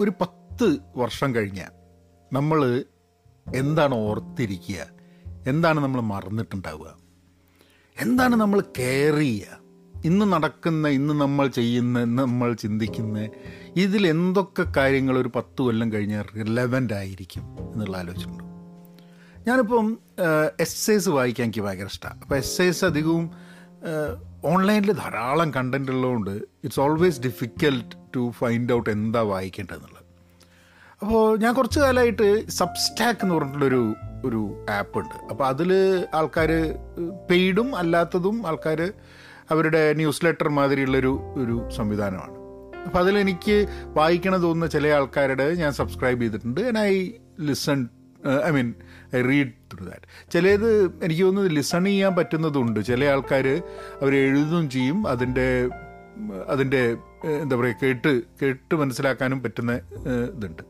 ഒരു 0.00 0.12
പത്ത് 0.20 0.66
വർഷം 0.96 1.34
കഴിഞ്ഞ 1.34 1.60
നമ്മൾ 2.32 2.60
എന്താണ് 3.46 3.94
ഓർത്തിരിക്കുക? 3.94 4.80
എന്താണ് 5.46 5.78
നമ്മൾ 5.84 6.00
മറന്നിട്ടുണ്ടാവുക? 6.12 6.90
എന്താണ് 7.96 8.34
നമ്മൾ 8.34 8.60
കെയർ 8.78 9.16
ചെയ്യുക? 9.18 9.60
ഇന്ന് 9.94 10.26
നടക്കുന്ന 10.32 10.86
ഇന്ന് 10.88 11.14
നമ്മൾ 11.20 11.46
ചെയ്യുന്ന 11.58 12.02
ഇന്ന് 12.06 12.22
നമ്മൾ 12.22 12.54
ചിന്തിക്കുന്ന 12.62 13.28
ഇതിൽ 13.76 14.06
എന്തൊക്കെ 14.06 14.64
കാര്യങ്ങൾ 14.76 15.18
ഒരു 15.18 15.30
പത്ത് 15.36 15.60
കൊല്ലം 15.62 15.92
കഴിഞ്ഞാൽ 15.92 16.26
റിലവന്റ് 16.38 16.94
ആയിരിക്കും 16.94 17.44
എന്നുള്ള 17.72 17.96
ആലോചിച്ചിട്ടുണ്ട്. 17.96 18.44
ഞാനിപ്പം 19.48 19.86
എസ്സേസ് 20.64 21.08
വായിക്കാൻ 21.08 21.46
എനിക്ക് 21.46 21.60
ഭയങ്കര 21.60 21.88
ഇഷ്ടമാണ് 21.94 22.20
അപ്പോൾ 22.22 22.36
എസ്സേസ് 22.36 22.84
അധികവും 22.84 23.24
ഓൺലൈനിൽ 24.44 24.92
ധാരാളം 24.92 25.54
കണ്ടന്റ് 25.54 25.92
ഉള്ളതുകൊണ്ട് 25.92 26.30
it's 26.64 26.80
always 26.80 27.20
difficult 27.20 27.96
to 28.16 28.30
find 28.30 28.72
out 28.72 28.90
എന്താ 28.90 29.20
വായിക്കേണ്ടതെന്നുള്ളത്. 29.22 30.00
അപ്പോൾ 31.02 31.38
ഞാൻ 31.38 31.54
കുറച്ച് 31.54 31.80
കാലമായിട്ട് 31.80 32.50
സബ്സ്റ്റാക്ക് 32.50 33.20
എന്ന് 33.22 33.34
പറഞ്ഞിട്ടുള്ളൊരു 33.34 33.94
ഒരു 34.24 34.42
ആപ്പ് 34.70 34.98
ഉണ്ട്. 34.98 35.16
അപ്പോൾ 35.30 35.46
അതിൽ 35.46 35.70
ആൾക്കാർ 36.14 36.50
പെയ്ഡും 37.30 37.76
അല്ലാത്തതും 37.76 38.46
ആൾക്കാർ 38.46 38.92
അവരുടെ 39.50 39.92
ന്യൂസ് 39.92 40.24
ലെറ്റർ 40.24 40.48
മാതിരിയുള്ളൊരു 40.48 41.12
ഒരു 41.36 41.70
സംവിധാനമാണ്. 41.70 42.36
അപ്പോൾ 42.86 42.98
അതിലെനിക്ക് 42.98 43.56
വായിക്കണം 43.86 44.40
തോന്നുന്ന 44.42 44.66
ചില 44.66 44.88
ആൾക്കാരുടെ 44.88 45.54
ഞാൻ 45.54 45.72
സബ്സ്ക്രൈബ് 45.72 46.22
ചെയ്തിട്ടുണ്ട്. 46.22 46.60
I 46.78 47.10
listen 47.40 47.88
I 48.46 48.50
mean 48.50 48.74
I 49.16 49.22
read 49.22 49.52
through 49.72 49.84
that. 49.86 50.06
ചിലത് 50.32 50.70
എനിക്ക് 51.04 51.22
തോന്നുന്നത് 51.22 51.56
ലിസൺ 51.56 51.84
ചെയ്യാൻ 51.84 52.12
പറ്റുന്നതുണ്ട്. 52.16 52.80
ചില 52.84 53.04
ആൾക്കാർ 53.04 53.46
അവർ 54.02 54.14
എഴുതുകയും 54.14 54.70
ചെയ്യും. 54.70 55.00
അതിന്റെ 55.08 55.48
അതിന്റെ 56.48 56.82
എന്താ 57.42 57.56
പറയുക 57.56 57.76
കേട്ട് 57.82 58.10
കേട്ട് 58.42 58.74
മനസ്സിലാക്കാനും 58.74 59.42
പറ്റുന്ന 59.42 59.72
ഇതുണ്ട്. 60.36 60.62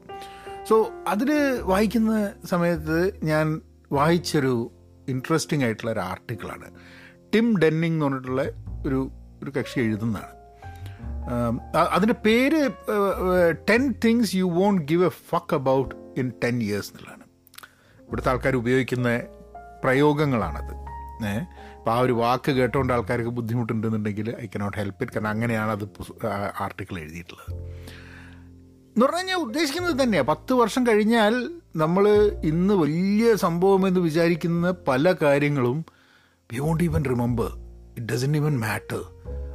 സോ 0.69 0.77
അതിൽ 1.09 1.30
വായിക്കുന്ന 1.62 2.12
സമയത്ത് 2.45 2.98
ഞാൻ 3.25 3.47
വായിച്ചൊരു 3.92 4.55
ഇൻട്രസ്റ്റിംഗ് 5.08 5.64
ആയിട്ടുള്ള 5.64 5.91
ഒരു 5.91 6.01
ആർട്ടിക്കിളാണ് 6.01 6.69
ടിം 7.34 7.47
ഡെന്നിങ് 7.58 7.95
എന്ന് 7.95 8.06
പറഞ്ഞിട്ടുള്ള 8.06 8.42
ഒരു 8.86 9.01
ഒരു 9.42 9.51
കക്ഷി 9.51 9.79
എഴുതുന്നതാണ്. 9.81 10.33
അതിന്റെ 11.91 12.17
പേര് 12.27 12.61
ten 13.70 13.83
things 14.05 14.33
you 14.36 14.45
won't 14.45 14.83
give 14.83 15.05
a 15.05 15.12
fuck 15.31 15.55
about 15.55 15.95
in 16.20 16.33
ten 16.45 16.56
years 16.62 16.91
എന്നുള്ളതാണ്. 16.91 17.23
ഇവിടുത്തെ 18.15 18.31
ആൾക്കാർ 18.31 18.57
ഉപയോഗിക്കുന്ന 18.57 19.20
പ്രയോഗങ്ങളാണത്. 19.84 20.75
ഏ? 21.27 21.39
അപ്പോൾ 21.79 21.91
ആ 21.91 21.98
ഒരു 21.98 22.12
വാക്ക് 22.12 22.51
കേട്ടുകൊണ്ട് 22.51 22.93
ആൾക്കാർക്ക് 22.93 23.29
ബുദ്ധിമുട്ടുണ്ടെന്നുണ്ടെങ്കിൽ 23.29 24.37
ഐ 24.43 24.47
കനോട്ട് 24.47 24.77
ഹെൽപ്പ് 24.77 25.03
ഇറ്റ്. 25.03 25.12
കാരണം 25.12 25.29
അങ്ങനെയാണ് 25.29 25.70
അത് 25.70 25.84
ആർട്ടിക്കിൾ 26.61 26.98
എഴുതിയിട്ടുള്ളത്. 26.98 27.57
എന്ന് 28.95 29.07
പറഞ്ഞു 29.07 29.19
കഴിഞ്ഞാൽ 29.19 29.37
ഉദ്ദേശിക്കുന്നത് 29.37 30.03
തന്നെയാണ് 30.03 30.27
പത്ത് 30.27 30.53
വർഷം 30.53 30.87
കഴിഞ്ഞാൽ 30.87 31.51
നമ്മൾ 31.77 32.09
ഇന്ന് 32.45 32.75
വലിയ 32.75 33.35
സംഭവമെന്ന് 33.35 34.01
വിചാരിക്കുന്ന 34.01 34.75
പല 34.89 35.15
കാര്യങ്ങളും 35.23 35.85
we 36.53 36.59
won't 36.59 36.85
even 36.85 37.05
remember 37.05 37.51
it 37.98 38.12
doesn't 38.12 38.37
even 38.37 38.61
matter 38.61 39.03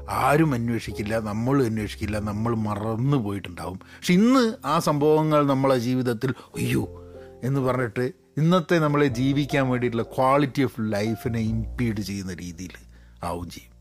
ആരും 0.10 0.54
അന്വേഷിക്കില്ല 0.54 1.20
നമ്മൾ 1.20 1.66
അന്വേഷിക്കില്ല 1.66 2.20
നമ്മൾ 2.20 2.56
മറന്നു 2.56 3.18
പോയിട്ടുണ്ടാവും. 3.18 3.78
പക്ഷെ 3.78 4.14
ഇന്ന് 4.14 4.54
ആ 4.66 4.80
സംഭവങ്ങൾ 4.80 5.48
നമ്മളെ 5.48 5.78
ജീവിതത്തിൽ 5.78 6.32
അയ്യോ 6.32 7.06
എന്ന് 7.44 7.60
പറഞ്ഞിട്ട് 7.60 8.19
ഇന്നത്തെ 8.38 8.76
നമ്മളെ 8.80 9.08
ജീവിക്കാൻ 9.08 9.70
വേണ്ടിയിട്ടുള്ള 9.70 10.04
ക്വാളിറ്റി 10.18 10.64
ഓഫ് 10.64 10.74
ലൈഫിനെ 10.80 11.40
ഇംപീഡ് 11.40 12.02
ചെയ്യുന്ന 12.02 12.34
രീതിയിൽ 12.34 12.76
ആവും 13.24 13.50
ചെയ്യും. 13.50 13.74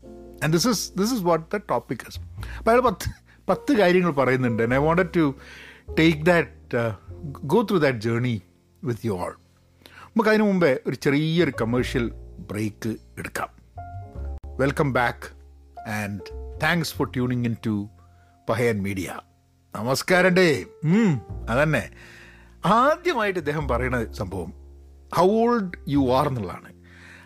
And 0.43 0.53
this 0.53 0.67
is 0.67 0.91
this 0.97 1.13
is 1.13 1.23
what 1.23 1.45
the 1.55 1.59
topic 1.69 1.99
is 2.09 2.19
അപ്പോൾ 2.57 2.71
അയാൾ 2.71 2.79
പത്ത് 2.79 3.09
പത്ത് 3.49 3.73
കാര്യങ്ങൾ 3.73 4.11
പറയുന്നുണ്ട്. 4.11 4.63
I 4.63 4.77
wanted 4.77 5.13
to 5.15 5.35
take 5.99 6.25
that 6.25 6.81
go 7.23 7.61
through 7.63 7.77
that 7.77 7.97
journey 7.97 8.41
with 8.83 9.05
you 9.05 9.19
all 9.19 9.33
നമുക്ക് 10.03 10.29
അതിനു 10.29 10.43
മുമ്പേ 10.43 10.79
ഒരു 10.87 10.95
ചെറിയൊരു 10.95 11.53
കമേഴ്ഷ്യൽ 11.61 12.11
ബ്രേക്ക് 12.51 12.95
എടുക്കാം. 13.17 13.49
Welcome 14.57 14.93
back 14.93 15.25
and 15.89 16.21
thanks 16.63 16.93
for 16.93 17.07
tuning 17.13 17.45
in 17.45 17.55
to 17.65 17.89
Pahayan 18.49 18.83
media 18.83 19.19
നമസ്കാരം 19.75 20.29
ഡേ 20.29 20.65
അതന്നെ. 21.49 21.83
ആദ്യമായിട്ട് 22.65 23.39
ഇദ്ദേഹം 23.39 23.67
പറയുന്ന 23.67 24.13
സംഭവം 24.13 24.53
ഹൗ 25.15 25.29
ഓൾഡ് 25.29 25.71
യു 25.87 26.11
ആർ 26.11 26.27
എന്നുള്ളതാണ്. 26.27 26.73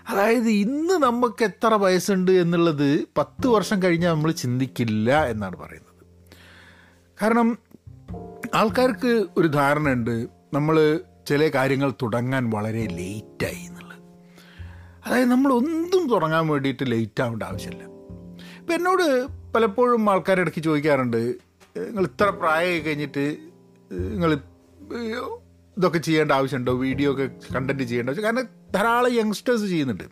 അതായത് 0.08 0.50
ഇന്ന് 0.50 0.94
നമുക്ക് 0.94 1.44
എത്ര 1.44 1.74
വയസ്സുണ്ട് 1.74 2.32
എന്നുള്ളത് 2.32 3.06
പത്ത് 3.18 3.48
വർഷം 3.48 3.84
കഴിഞ്ഞാൽ 3.84 4.12
നമ്മൾ 4.14 4.32
ചിന്തിക്കില്ല 4.32 5.26
എന്നാണ് 5.26 5.56
പറയുന്നത്. 5.56 6.06
കാരണം 7.22 7.58
ആൾക്കാർക്ക് 8.56 9.26
ഒരു 9.38 9.48
ധാരണയുണ്ട് 9.48 10.28
നമ്മൾ 10.54 11.00
ചില 11.28 11.48
കാര്യങ്ങൾ 11.48 11.92
തുടങ്ങാൻ 11.92 12.50
വളരെ 12.50 12.88
ലേറ്റായി 12.88 13.66
എന്നുള്ളത്. 13.66 14.00
അതായത് 15.06 15.32
നമ്മൾ 15.32 15.54
ഒന്നും 15.54 16.10
തുടങ്ങാൻ 16.10 16.48
വേണ്ടിയിട്ട് 16.48 16.92
ലേറ്റ് 16.92 17.22
ആവേണ്ട 17.22 17.44
ആവശ്യമില്ല. 17.44 17.84
ഇപ്പം 18.60 18.76
എന്നോട് 18.76 19.28
പലപ്പോഴും 19.56 20.10
ആൾക്കാരിടയ്ക്ക് 20.10 20.64
ചോദിക്കാറുണ്ട് 20.64 21.18
നിങ്ങൾ 21.78 22.04
ഇത്ര 22.04 22.26
പ്രായമായി 22.26 22.80
കഴിഞ്ഞിട്ട് 22.80 23.38
നിങ്ങൾ 23.92 24.38
ഇതൊക്കെ 25.78 25.98
ചെയ്യേണ്ട 25.98 26.32
ആവശ്യമുണ്ടോ? 26.32 26.74
വീഡിയോ 26.74 27.12
ഒക്കെ 27.12 27.30
കണ്ടന്റ് 27.56 27.84
ചെയ്യേണ്ട 27.84 28.10
ആവശ്യം. 28.10 28.26
കാരണം 28.26 28.48
ധാരാളം 28.76 29.14
യങ്സ്റ്റേഴ്സ് 29.16 29.64
ചെയ്യുന്നുണ്ട്. 29.64 30.04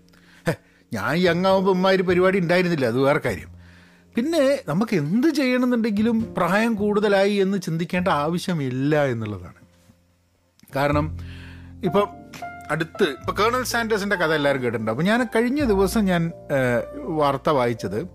ഞാൻ 0.94 1.16
യങ് 1.16 1.46
ആകുമ്പോൾ 1.46 1.72
ഇമ്മാതിരി 1.72 2.02
പരിപാടി 2.02 2.40
ഉണ്ടായിരുന്നില്ല 2.40 2.86
അത് 2.86 3.00
വേറെ 3.00 3.22
കാര്യം. 3.26 3.50
പിന്നെ 4.16 4.60
നമുക്ക് 4.68 4.96
എന്ത് 4.96 5.28
ചെയ്യണമെന്നുണ്ടെങ്കിലും 5.28 6.34
പ്രായം 6.38 6.76
കൂടുതലായി 6.76 7.34
എന്ന് 7.34 7.58
ചിന്തിക്കേണ്ട 7.58 8.08
ആവശ്യമില്ല 8.08 9.06
എന്നുള്ളതാണ്. 9.06 9.60
കാരണം 10.76 11.20
ഇപ്പം 11.84 12.08
അടുത്ത് 12.72 13.04
ഇപ്പം 13.04 13.36
കേണൽ 13.40 13.64
സാൻഡേഴ്സിന്റെ 13.64 14.16
കഥ 14.16 14.34
എല്ലാവരും 14.34 14.64
കേട്ടിട്ടുണ്ട്? 14.64 14.92
അപ്പോൾ 14.92 15.04
ഞാൻ 15.04 15.28
കഴിഞ്ഞ 15.36 15.64
ദിവസം 15.64 16.06
ഞാൻ 16.06 16.32
വാർത്ത 16.96 17.50
വായിച്ചത് 17.50 18.08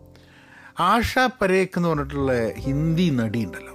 ആഷ 0.80 1.18
പരേഖ് 1.18 1.76
എന്ന് 1.76 1.88
പറഞ്ഞിട്ടുള്ള 1.88 2.50
ഹിന്ദി 2.50 3.10
നടി 3.10 3.44
ഉണ്ടല്ലോ 3.44 3.74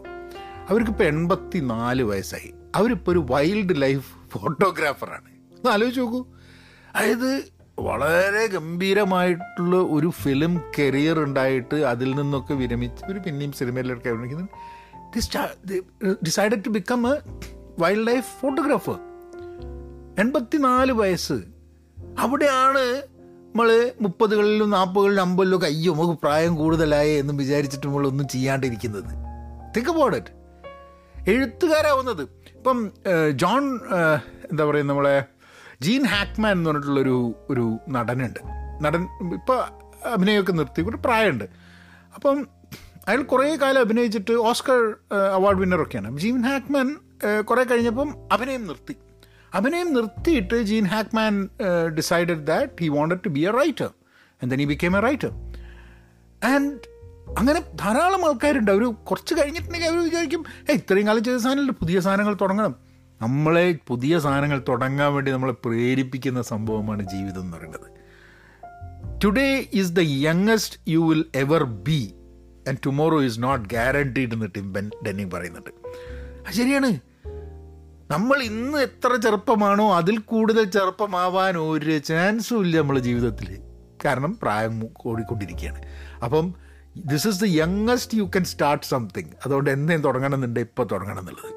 അവർക്കിപ്പോൾ 0.69 1.03
എൺപത്തി 1.03 1.59
നാല് 1.59 2.03
വയസ്സായി. 2.03 2.53
അവരിപ്പോൾ 2.75 3.11
ഒരു 3.11 3.25
വൈൽഡ് 3.29 3.81
ലൈഫ് 3.81 4.29
ഫോട്ടോഗ്രാഫറാണ്. 4.29 5.31
ഒന്ന് 5.55 5.71
ആലോചിച്ച് 5.71 6.01
നോക്കൂ. 6.01 6.27
അതായത് 6.95 7.43
വളരെ 7.79 8.47
ഗംഭീരമായിട്ടുള്ള 8.47 9.75
ഒരു 9.77 10.09
ഫിലിം 10.09 10.61
കരിയർ 10.79 11.19
ഉണ്ടായിട്ട് 11.19 11.75
അതിൽ 11.75 12.15
നിന്നൊക്കെ 12.15 12.53
വിരമിച്ച് 12.53 13.11
ഒരു 13.11 13.19
പിന്നെയും 13.19 13.51
സിനിമയിലൊക്കെ 13.51 14.09
അഭിനയിക്കുന്നത് 14.09 14.49
decided 16.25 16.65
to 16.65 16.69
become 16.69 17.15
a 17.15 17.19
wildlife 18.07 18.41
photographer 18.41 18.97
എൺപത്തിനാല് 20.19 20.91
വയസ്സ്. 20.91 21.33
അവിടെയാണ് 22.19 23.01
നമ്മൾ 23.53 23.91
മുപ്പതുകളിലും 24.01 24.69
നാൽപ്പതുകളിലും 24.69 25.21
അമ്പതിലും 25.21 25.57
ഒക്കെ 25.57 25.65
അയ്യോ 25.65 25.93
നമുക്ക് 25.93 26.19
പ്രായം 26.21 26.55
കൂടുതലായി 26.55 27.15
എന്ന് 27.15 27.33
വിചാരിച്ചിട്ട് 27.33 27.87
നമ്മളൊന്നും 27.87 28.27
ചെയ്യാണ്ടിരിക്കുന്നത്. 28.27 29.03
Think 29.77 29.89
about 29.89 30.40
എഴുത്തുകാരാവുന്നത്. 31.29 32.21
ഇപ്പം 32.55 32.91
ജോൺ 33.31 33.63
എന്താ 34.51 34.65
പറയുക 34.65 34.85
നമ്മളെ 34.85 35.23
ജീൻ 35.81 36.05
ഹാക്മാൻ 36.05 36.51
എന്ന് 36.51 36.69
പറഞ്ഞിട്ടുള്ളൊരു 36.69 37.33
ഒരു 37.49 37.77
നടനുണ്ട്. 37.89 38.39
നടൻ 38.83 39.07
ഇപ്പോൾ 39.33 39.59
അഭിനയമൊക്കെ 40.07 40.51
നിർത്തി 40.51 40.81
ഒരു 40.81 40.97
പ്രായമുണ്ട്. 40.97 41.43
അപ്പം 42.15 42.47
അയാൾ 43.07 43.21
കുറേ 43.21 43.55
കാലം 43.55 43.81
അഭിനയിച്ചിട്ട് 43.81 44.31
ഓസ്കർ 44.31 44.95
അവാർഡ് 45.33 45.59
വിന്നറൊക്കെയാണ്. 45.59 46.17
ജീൻ 46.17 46.43
ഹാക്മാൻ 46.43 46.95
കുറേ 47.41 47.63
കഴിഞ്ഞപ്പം 47.63 48.15
അഭിനയം 48.31 48.67
നിർത്തി. 48.67 48.95
അഭിനയം 49.53 49.93
നിർത്തിയിട്ട് 49.93 50.61
Gene 50.61 50.85
Hackman 50.85 51.49
decided 51.97 52.47
that 52.47 52.71
he 52.81 52.87
wanted 52.87 53.23
to 53.25 53.29
be 53.29 53.39
a 53.39 53.51
writer 53.51 53.89
and 54.41 54.51
then 54.51 54.59
he 54.59 54.65
became 54.65 54.97
a 54.97 55.01
writer 55.01 55.31
and 56.53 56.90
അങ്ങനെ 57.37 57.59
ധാരാളം 57.59 58.25
ആൾക്കാരുണ്ട്. 58.25 58.71
അവർ 58.71 58.93
കുറച്ച് 58.93 59.33
കഴിഞ്ഞിട്ടുണ്ടെങ്കിൽ 59.33 59.87
അവർ 59.87 60.03
വിചാരിക്കും 60.03 60.43
ഏ 60.71 60.73
ഇത്രയും 60.73 61.07
കാലം 61.07 61.23
ചെയ്ത 61.23 61.37
സാധനമല്ല? 61.37 61.71
പുതിയ 61.71 61.99
സാധനങ്ങൾ 61.99 62.37
തുടങ്ങണം. 62.41 62.75
നമ്മളെ 63.21 63.75
പുതിയ 63.87 64.19
സാധനങ്ങൾ 64.19 64.63
തുടങ്ങാൻ 64.67 65.13
വേണ്ടി 65.13 65.31
നമ്മളെ 65.31 65.53
പ്രേരിപ്പിക്കുന്ന 65.65 66.41
സംഭവമാണ് 66.41 67.03
ജീവിതം 67.03 67.41
എന്ന് 67.41 67.57
പറയുന്നത്. 67.57 67.91
Today 69.23 69.69
is 69.73 69.91
the 69.91 69.99
youngest 69.99 70.79
you 70.87 70.99
will 70.99 71.25
ever 71.35 71.63
be 71.63 72.15
and 72.67 72.77
tomorrow 72.85 73.23
is 73.23 73.43
not 73.43 73.69
guaranteed 73.69 74.33
എന്ന് 74.33 74.45
ടിം 74.55 74.73
ബെൻ 74.73 74.91
ഡെന്നിങ് 75.07 75.31
പറയുന്നുണ്ട്. 75.31 75.69
അത് 76.47 76.53
ശരിയാണ്. 76.53 76.99
നമ്മൾ 78.11 78.41
ഇന്ന് 78.41 78.77
എത്ര 78.77 79.15
ചെറുപ്പമാണോ 79.15 79.95
അതിൽ 79.95 80.17
കൂടുതൽ 80.17 80.63
ചെറുപ്പമാവാൻ 80.63 81.57
ഒരു 81.57 81.97
ചാൻസും 81.97 82.61
ഇല്ല 82.61 82.77
നമ്മളെ 82.77 82.99
ജീവിതത്തിൽ. 82.99 83.59
കാരണം 84.05 84.37
പ്രായം 84.41 84.87
കൂടിക്കൊണ്ടിരിക്കുകയാണ്. 84.93 85.81
അപ്പം 86.23 86.55
this 86.95 87.27
is 87.27 87.39
the 87.39 87.45
youngest 87.45 88.17
you 88.17 88.23
can 88.23 88.45
start 88.45 88.85
something 88.85 89.29
അതുകൊണ്ട് 89.45 89.69
എന്തേലും 89.69 90.01
തുടങ്ങണം 90.01 90.35
എന്നുണ്ട് 90.35 90.59
ഇപ്പോൾ 90.59 90.83
തുടങ്ങണം 90.83 91.19
എന്നുള്ളത് 91.19 91.51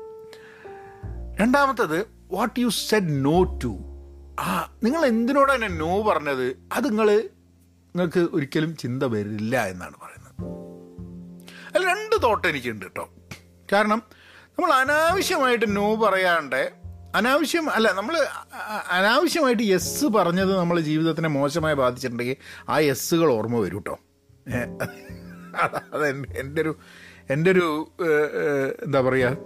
രണ്ടാമത്തത് 1.41 2.07
what 2.33 2.61
you 2.61 2.69
said 2.69 3.25
no 3.25 3.43
to 3.43 3.79
ആ 4.41 4.69
നിങ്ങൾ 4.83 5.07
എന്തിനോടാണ് 5.07 5.81
നോ 5.81 6.03
പറഞ്ഞത്? 6.03 6.57
അത് 6.73 6.85
നിങ്ങൾ 6.85 7.09
നിങ്ങൾക്ക് 7.95 8.19
ഒരിക്കലും 8.33 8.77
ചിന്ത 8.77 9.03
വരില്ല 9.05 9.67
എന്നാണ് 9.67 9.95
പറയുന്നത്. 10.01 10.35
അതിൽ 11.71 11.87
രണ്ട് 11.87 12.23
തോട്ടം 12.23 12.49
എനിക്കുണ്ട് 12.49 12.85
കേട്ടോ 12.85 13.09
കാരണം 13.73 14.03
നമ്മൾ 14.59 14.73
അനാവശ്യമായിട്ട് 14.73 15.77
നോ 15.77 15.95
പറയാണ്ട് 15.95 16.73
അനാവശ്യം 17.15 17.71
അല്ല 17.71 17.93
നമ്മൾ 17.93 18.15
അനാവശ്യമായിട്ട് 18.91 19.63
യെസ് 19.63 20.05
പറഞ്ഞത് 20.07 20.59
നമ്മൾ 20.59 20.81
ജീവിതത്തിനെ 20.81 21.29
മോശമായി 21.29 21.75
ബാധിച്ചിട്ടുണ്ടെങ്കിൽ 21.75 22.37
ആ 22.69 22.79
യെസ്സുകൾ 22.79 23.33
ഓർമ്മ 23.33 23.61
വരും 23.61 23.77
കേട്ടോ 23.77 23.97
അത് 25.93 26.06
എന്റെ 26.39 26.62
ഒരു 26.62 26.77
എന്റെ 27.31 27.51
ഒരു 27.51 27.67
എന്താ 28.87 29.01
പറയുക 29.01 29.37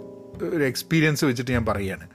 ഒരു 0.43 0.63
എക്സ്പീരിയൻസ് 0.63 1.25
വെച്ചിട്ട് 1.25 1.51
ഞാൻ 1.51 1.65
പറയുകയാണ് 1.65 2.07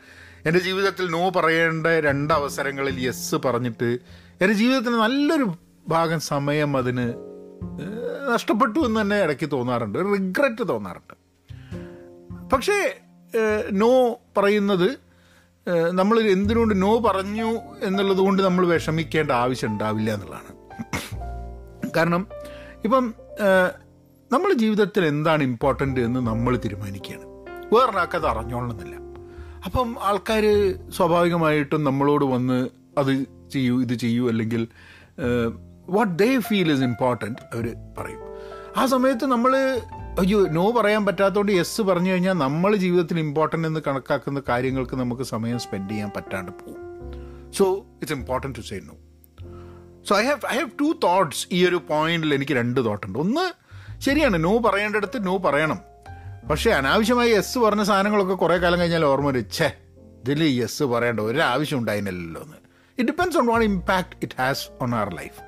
എന്റെ 0.47 0.61
ജീവിതത്തിൽ 0.61 1.11
നോ 1.11 1.31
പറയേണ്ട 1.31 1.87
രണ്ട് 1.87 2.35
അവസരങ്ങളിൽ 2.35 3.01
യെസ് 3.01 3.37
പറഞ്ഞിട്ട് 3.45 3.99
എന്റെ 4.41 4.53
ജീവിതത്തിന് 4.53 4.95
നല്ലൊരു 4.95 5.55
ഭാഗം 5.89 6.21
സമയം 6.21 6.77
അതിന് 6.77 7.15
നഷ്ടപ്പെട്ടു 8.33 8.81
എന്ന് 8.81 9.01
തന്നെ 9.01 9.17
ഇടയ്ക്ക് 9.21 9.51
തോന്നാറുണ്ട്. 9.51 9.99
റിഗ്രറ്റ് 9.99 10.69
തോന്നാറുണ്ട്. 10.69 11.15
പക്ഷേ 12.53 12.97
നോ 13.73 14.19
പറയുന്നത് 14.37 14.89
നമ്മൾ 15.91 16.21
എന്തിനുകൊണ്ട് 16.21 16.83
നോ 16.83 16.99
പറഞ്ഞു 16.99 17.49
എന്നുള്ളത് 17.83 18.17
കൊണ്ട് 18.17 18.43
നമ്മൾ 18.43 18.67
വിഷമിക്കേണ്ട 18.67 19.31
ആവശ്യം 19.31 19.71
ഉണ്ടാവില്ല 19.71 20.15
എന്നുള്ളതാണ്. 20.15 20.53
കാരണം 21.97 22.27
ഇപ്പം 22.85 23.15
നമ്മൾ 24.35 24.53
ജീവിതത്തിൽ 24.53 25.05
എന്താണ് 25.05 25.43
ഇമ്പോർട്ടന്റ് 25.43 26.01
എന്ന് 26.01 26.21
നമ്മൾ 26.29 26.57
തീരുമാനിക്കുകയാണ്. 26.65 27.27
വേറൊരാൾക്കത് 27.75 28.27
അറിഞ്ഞോളണമെന്നില്ല. 28.27 28.97
അപ്പം 29.67 29.97
ആൾക്കാർ 30.01 30.45
സ്വാഭാവികമായിട്ടും 30.91 31.85
നമ്മളോട് 31.85 32.25
വന്ന് 32.25 32.59
അത് 32.99 33.13
ചെയ്യൂ 33.51 33.83
ഇത് 33.83 33.95
ചെയ്യൂ 33.95 34.29
അല്ലെങ്കിൽ 34.29 34.69
what 35.89 36.19
they 36.19 36.39
feel 36.39 36.73
is 36.73 36.83
important 36.83 37.41
അവർ 37.55 37.67
പറയും. 37.99 38.21
ആ 38.77 38.87
സമയത്ത് 38.87 39.27
നമ്മൾ 39.27 39.53
അയ്യോ 40.21 40.47
നോ 40.47 40.65
പറയാൻ 40.71 41.07
പറ്റാത്തതുകൊണ്ട് 41.07 41.53
യെസ് 41.53 41.83
പറഞ്ഞു 41.83 42.11
കഴിഞ്ഞാൽ 42.11 42.33
നമ്മൾ 42.33 42.77
ജീവിതത്തിൽ 42.77 43.19
ഇമ്പോർട്ടന്റ് 43.19 43.69
എന്ന് 43.69 43.81
കണക്കാക്കുന്ന 43.87 44.43
കാര്യങ്ങൾക്ക് 44.49 44.97
നമുക്ക് 44.97 45.23
സമയം 45.23 45.59
സ്പെൻഡ് 45.59 45.91
ചെയ്യാൻ 45.91 46.11
പറ്റാണ്ട് 46.17 46.53
പോകും. 46.53 46.81
So 47.53 47.65
it's 47.79 48.13
important 48.13 48.57
to 48.59 48.63
say 48.63 48.81
no 48.85 48.97
so 50.09 50.19
I 50.19 50.25
have 50.25 50.47
I 50.53 50.57
have 50.57 50.71
two 50.81 50.89
thoughts 51.05 51.49
ഈ 51.53 51.67
ഒരു 51.69 51.81
പോയിന്റിൽ 51.91 52.35
എനിക്ക് 52.35 52.53
രണ്ട് 52.53 52.85
തോട്ടുണ്ട് 52.85 53.19
ഒന്ന് 53.19 53.64
ശരിയാണ് 54.05 54.45
നോ 54.45 54.59
പറയേണ്ടടുത്ത് 54.59 55.27
നോ 55.27 55.37
പറയണം. 55.39 55.81
പക്ഷേ 56.51 56.71
അനാവശ്യമായി 56.71 57.31
എസ് 57.31 57.59
പറഞ്ഞ 57.59 57.83
സാധനങ്ങളൊക്കെ 57.83 58.35
കുറേ 58.35 58.57
കാലം 58.57 58.81
കഴിഞ്ഞാൽ 58.81 59.05
ഓർമ്മ 59.05 59.29
വരും. 59.29 59.47
ഛേ 59.53 59.69
ഇതിൽ 60.21 60.43
യെസ് 60.45 60.83
പറയേണ്ട 60.83 61.21
ഒരാവശ്യം 61.21 61.79
ഉണ്ടായിരുന്നല്ലോ 61.79 62.43
എന്ന്. 62.43 62.59
It 62.99 63.07
depends 63.11 63.37
on 63.37 63.47
what 63.47 63.67
impact 63.67 64.17
it 64.23 64.35
has 64.39 64.67
on 64.83 64.95
our 64.95 65.15
life 65.15 65.41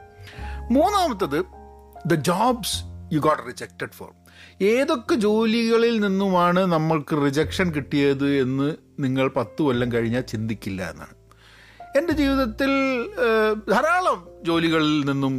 മൂന്നാമത്തത് 0.72 1.38
the 2.06 2.14
jobs 2.14 2.76
you 3.14 3.18
got 3.18 3.42
rejected 3.46 3.90
for 3.90 4.10
ഏതൊക്കെ 4.62 5.14
ജോലികളിൽ 5.14 6.00
നിന്നുമാണ് 6.00 6.60
നമ്മൾക്ക് 6.66 7.14
റിജക്ഷൻ 7.24 7.70
കിട്ടിയത് 7.70 8.28
എന്ന് 8.40 8.76
നിങ്ങൾ 8.98 9.28
പത്ത് 9.28 9.62
കൊല്ലം 9.62 9.92
കഴിഞ്ഞാൽ 9.92 10.20
ചിന്തിക്കില്ല 10.20 10.90
എന്നാണ്. 10.90 11.14
എന്റെ 11.98 12.12
ജീവിതത്തിൽ 12.12 12.70
ധാരാളം 13.72 14.18
ജോലികളിൽ 14.48 14.94
നിന്നും 15.08 15.34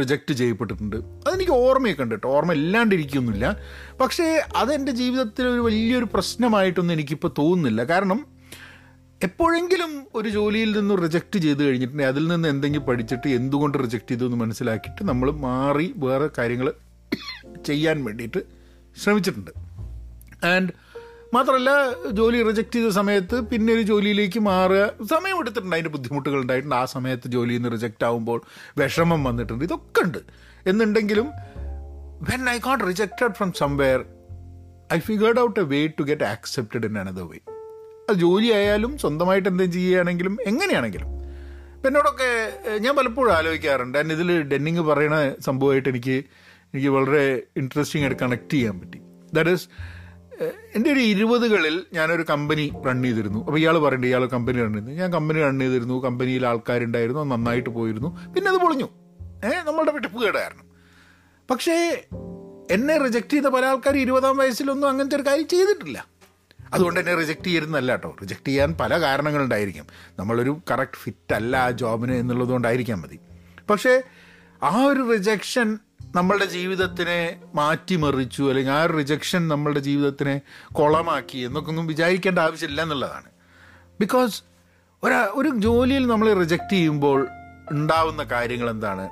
റിജക്റ്റ് 0.00 0.34
ചെയ്യപ്പെട്ടിട്ടുണ്ട്. 0.34 0.96
അതെനിക്ക് 1.26 1.54
ഓർമ്മയൊക്കെ 1.64 2.02
ഉണ്ട് 2.02 2.14
കേട്ടോ 2.14 2.30
ഓർമ്മ 2.36 2.52
ഇല്ലാണ്ടിരിക്കുന്നില്ല 2.60 3.56
പക്ഷേ 4.00 4.26
അതെന്റെ 4.62 4.92
ജീവിതത്തിൽ 5.00 5.46
ഒരു 5.48 5.60
വലിയൊരു 5.66 6.08
പ്രശ്നമായിട്ടൊന്നും 6.14 6.94
എനിക്കിപ്പോൾ 6.96 7.32
തോന്നുന്നില്ല. 7.40 7.84
കാരണം 7.92 8.20
എപ്പോഴെങ്കിലും 9.26 9.92
ഒരു 10.14 10.28
ജോലിയിൽ 10.28 10.70
നിന്ന് 10.78 10.94
റിജക്റ്റ് 11.02 11.38
ചെയ്ത് 11.44 11.62
കഴിഞ്ഞിട്ടുണ്ടെങ്കിൽ 11.66 12.12
അതിൽ 12.12 12.24
നിന്ന് 12.32 12.48
എന്തെങ്കിലും 12.54 12.86
പഠിച്ചിട്ട് 12.86 13.28
എന്തുകൊണ്ട് 13.38 13.76
റിജക്റ്റ് 13.84 14.10
ചെയ്തു 14.10 14.24
എന്ന് 14.24 14.36
മനസ്സിലാക്കിയിട്ട് 14.36 15.04
നമ്മൾ 15.10 15.30
മാറി 15.46 15.86
വേറെ 15.96 16.28
കാര്യങ്ങൾ 16.38 16.68
ചെയ്യാൻ 17.68 18.04
വേണ്ടിയിട്ട് 18.04 18.42
ശ്രമിച്ചിട്ടുണ്ട്. 19.02 19.50
ആൻഡ് 20.54 20.72
മാത്രമല്ല 21.34 21.70
ജോലി 22.10 22.42
റിജക്റ്റ് 22.42 22.72
ചെയ്ത 22.72 22.88
സമയത്ത് 22.88 23.40
പിന്നെ 23.40 23.72
ഒരു 23.72 23.82
ജോലിയിലേക്ക് 23.82 24.40
മാറുക 24.40 25.06
സമയമെടുത്തിട്ടുണ്ട് 25.10 25.76
അതിന്റെ 25.76 25.90
ബുദ്ധിമുട്ടുകൾ 25.90 26.40
ഉണ്ടായിട്ടുണ്ട്. 26.40 26.74
ആ 26.74 26.84
സമയത്ത് 26.84 27.28
ജോലിയിൽ 27.28 27.58
നിന്ന് 27.58 27.72
റിജക്റ്റ് 27.72 28.04
ആകുമ്പോൾ 28.04 28.40
വിഷമം 28.78 29.24
വന്നിട്ടുണ്ട്. 29.24 29.64
ഇതൊക്കെ 29.64 30.02
ഉണ്ട്. 30.06 30.18
എന്നുണ്ടെങ്കിലും 30.66 31.26
when 32.30 32.50
I 32.50 32.58
got 32.58 32.84
rejected 32.86 33.34
from 33.34 33.52
somewhere 33.52 34.04
I 34.92 34.98
figured 34.98 35.40
out 35.40 35.60
a 35.60 35.62
way 35.62 35.86
to 35.86 36.02
get 36.02 36.24
accepted 36.24 36.86
in 36.86 36.98
another 36.98 37.22
way 37.22 37.38
അത് 38.08 38.16
ജോലി 38.16 38.46
ആയാലും 38.46 38.98
സ്വന്തമായിട്ട് 38.98 39.48
എന്തെങ്കിലും 39.48 39.72
ചെയ്യുകയാണെങ്കിലും 39.72 40.38
എങ്ങനെയാണെങ്കിലും. 40.46 41.08
ഇപ്പം 41.76 41.88
എന്നോടൊക്കെ 41.88 42.28
ഞാൻ 42.78 42.96
പലപ്പോഴും 42.96 43.32
ആലോചിക്കാറുണ്ട്. 43.32 43.98
ആൻഡ് 43.98 44.12
ഇതിൽ 44.12 44.42
ഡെന്നിങ് 44.42 44.78
പറയുന്ന 44.78 45.34
സംഭവമായിട്ട് 45.40 45.88
എനിക്ക് 45.88 46.16
എനിക്ക് 46.74 46.88
വളരെ 46.88 47.42
ഇൻട്രസ്റ്റിംഗ് 47.56 48.06
ആയിട്ട് 48.06 48.22
കണക്ട് 48.22 48.50
ചെയ്യാൻ 48.50 48.80
പറ്റി. 48.80 48.98
ദാറ്റ് 49.34 49.50
ഈസ് 49.50 49.68
എന്റെ 50.74 50.92
ഒരു 50.92 51.00
ഇരുപതുകളിൽ 51.00 51.86
ഞാനൊരു 51.92 52.24
കമ്പനി 52.30 52.72
റൺ 52.86 53.02
ചെയ്തിരുന്നു. 53.02 53.38
അപ്പോൾ 53.38 53.58
ഇയാൾ 53.58 53.78
പറയണ്ടേ 53.78 54.08
ഇയാൾ 54.08 54.26
കമ്പനി 54.26 54.58
റൺ 54.60 54.72
ചെയ്തു 54.72 54.86
ഞാൻ 54.86 55.12
കമ്പനി 55.12 55.40
റൺ 55.40 55.60
ചെയ്തിരുന്നു. 55.60 56.04
കമ്പനിയിൽ 56.04 56.46
ആൾക്കാരുണ്ടായിരുന്നു 56.46 57.24
നന്നായിട്ട് 57.24 57.70
പോയിരുന്നു. 57.70 58.32
പിന്നെ 58.32 58.50
അത് 58.50 58.58
പൊളിഞ്ഞു. 58.60 58.88
ഏഹ് 59.44 59.66
നമ്മളുടെ 59.66 59.90
വെട്ടിപ്പ് 59.90 60.22
കേടായിരുന്നു. 60.22 60.64
പക്ഷേ 61.50 62.04
എന്നെ 62.70 62.98
റിജക്റ്റ് 62.98 63.30
ചെയ്ത 63.30 63.46
പല 63.46 63.64
ആൾക്കാർ 63.64 63.96
ഇരുപതാം 63.96 64.36
വയസ്സിലൊന്നും 64.36 64.88
അങ്ങനത്തെ 64.88 65.16
ഒരു 65.16 65.22
കാര്യം 65.22 65.48
ചെയ്തിട്ടില്ല. 65.48 66.06
അതുകൊണ്ട് 66.72 67.00
എന്നെ 67.00 67.14
റിജക്റ്റ് 67.14 67.44
ചെയ്യരുന്നല്ല 67.44 67.92
കേട്ടോ. 67.92 68.16
റിജക്റ്റ് 68.22 68.46
ചെയ്യാൻ 68.46 68.74
പല 68.80 69.00
കാരണങ്ങളുണ്ടായിരിക്കും. 69.00 69.86
നമ്മളൊരു 70.18 70.60
കറക്റ്റ് 70.70 70.96
ഫിറ്റ് 70.96 71.34
അല്ല 71.34 71.56
ആ 71.56 71.70
ജോബിന് 71.70 72.12
എന്നുള്ളതുകൊണ്ടായിരിക്കാം 72.12 73.02
മതി. 73.02 73.18
പക്ഷേ 73.70 74.02
ആ 74.62 74.82
ഒരു 74.82 75.10
റിജക്ഷൻ 75.12 75.78
നമ്മളുടെ 76.16 76.44
ജീവിതത്തിനെ 76.44 77.40
മാറ്റിമറിച്ചു 77.54 78.48
അല്ലെങ്കിൽ 78.48 78.72
ആ 78.72 78.86
റിജക്ഷൻ 78.86 79.48
നമ്മളുടെ 79.48 79.80
ജീവിതത്തിനെ 79.80 80.40
കുളമാക്കി 80.72 81.38
എന്നൊക്കെ 81.38 81.70
ഒന്നും 81.70 81.86
വിചാരിക്കേണ്ട 81.86 82.38
ആവശ്യമില്ല 82.38 82.82
എന്നുള്ളതാണ്. 82.82 83.30
ബിക്കോസ് 84.00 84.42
ഒരു 85.02 85.14
ഒരു 85.14 85.48
ജോലിയിൽ 85.56 86.06
നമ്മൾ 86.06 86.32
റിജക്റ്റ് 86.32 86.72
ചെയ്യുമ്പോൾ 86.72 87.28
ഉണ്ടാവുന്ന 87.70 88.22
കാര്യങ്ങൾ 88.22 88.70
എന്താണ്? 88.70 89.08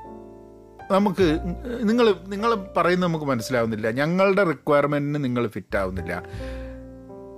നമുക്ക് 0.93 1.39
നിങ്ങൾ 1.83 2.15
നിങ്ങൾ 2.27 2.55
പറയുന്നത് 2.77 3.09
നമുക്ക് 3.09 3.25
മനസ്സിലാവുന്നില്ല. 3.25 3.91
ഞങ്ങളുടെ 3.91 4.45
റിക്വയർമെന്റിന് 4.45 5.25
നിങ്ങൾ 5.25 5.47
ഫിറ്റ് 5.47 5.77
ആവുന്നില്ല. 5.77 6.23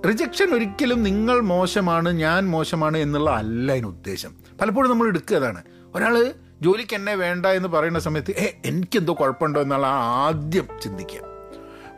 റിജക്ഷൻ 0.07 0.53
ഒരിക്കലും 0.53 1.03
നിങ്ങൾ 1.03 1.39
മോശമാണ് 1.39 2.09
ഞാൻ 2.09 2.49
മോശമാണ് 2.49 2.97
എന്നുള്ള 2.97 3.29
അല്ല 3.29 3.71
അതിന് 3.71 3.87
ഉദ്ദേശം. 3.87 4.35
പലപ്പോഴും 4.61 4.91
നമ്മൾ 4.91 5.07
എടുക്കുക 5.07 5.37
അതാണ്. 5.37 5.63
ഒരാൾ 5.95 6.33
ജോലിക്ക് 6.61 6.95
എന്നെ 6.95 7.15
വേണ്ട 7.15 7.45
എന്ന് 7.45 7.69
പറയുന്ന 7.69 7.99
സമയത്ത് 7.99 8.31
ഏ 8.31 8.51
എനിക്കെന്തോ 8.65 9.13
കുഴപ്പമുണ്ടോ? 9.13 9.61
എന്നുള്ള 9.61 9.87
ആദ്യം 9.87 10.67
ചിന്തിക്കുക. 10.81 11.19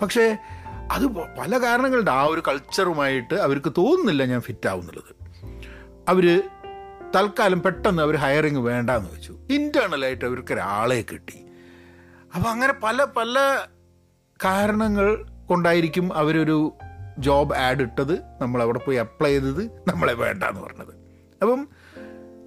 പക്ഷേ 0.02 0.38
അത് 0.92 1.06
പല 1.06 1.58
കാരണങ്ങളുണ്ട് 1.58 2.12
ആ 2.12 2.24
ഒരു 2.24 2.44
കൾച്ചറുമായിട്ട് 2.48 3.34
അവർക്ക് 3.34 3.72
തോന്നുന്നില്ല 3.78 4.26
ഞാൻ 4.26 4.42
ഫിറ്റ് 4.42 4.68
ആവുന്നുള്ളത്. 4.68 5.16
അവർ 6.10 6.50
തൽക്കാലം 7.16 7.62
പെട്ടെന്ന് 7.62 8.04
അവർ 8.04 8.16
ഹയറിങ് 8.16 8.58
വേണ്ടെന്ന് 8.58 9.10
വെച്ചു. 9.14 9.40
ഇന്റേർണലായിട്ട് 9.52 10.26
അവർക്ക് 10.26 10.54
ഒരാളെ 10.54 11.06
കിട്ടി. 11.12 11.46
അപ്പോൾ 12.36 12.50
അങ്ങനെ 12.50 12.74
പല 12.74 13.04
പല 13.04 13.66
കാരണങ്ങൾ 14.46 15.26
കൊണ്ടായിരിക്കും 15.46 16.14
അവരൊരു 16.14 16.74
ജോബ് 17.18 17.56
ആഡ് 17.56 17.82
ഇട്ടത്. 17.82 18.20
നമ്മൾ 18.42 18.62
അവിടെ 18.62 18.80
പോയി 18.80 18.98
അപ്ലൈ 18.98 19.30
ചെയ്തത്. 19.30 19.64
നമ്മളെ 19.88 20.14
വേണ്ട 20.14 20.44
എന്ന് 20.44 20.62
പറഞ്ഞത്. 20.62 20.96
അപ്പം 21.42 21.68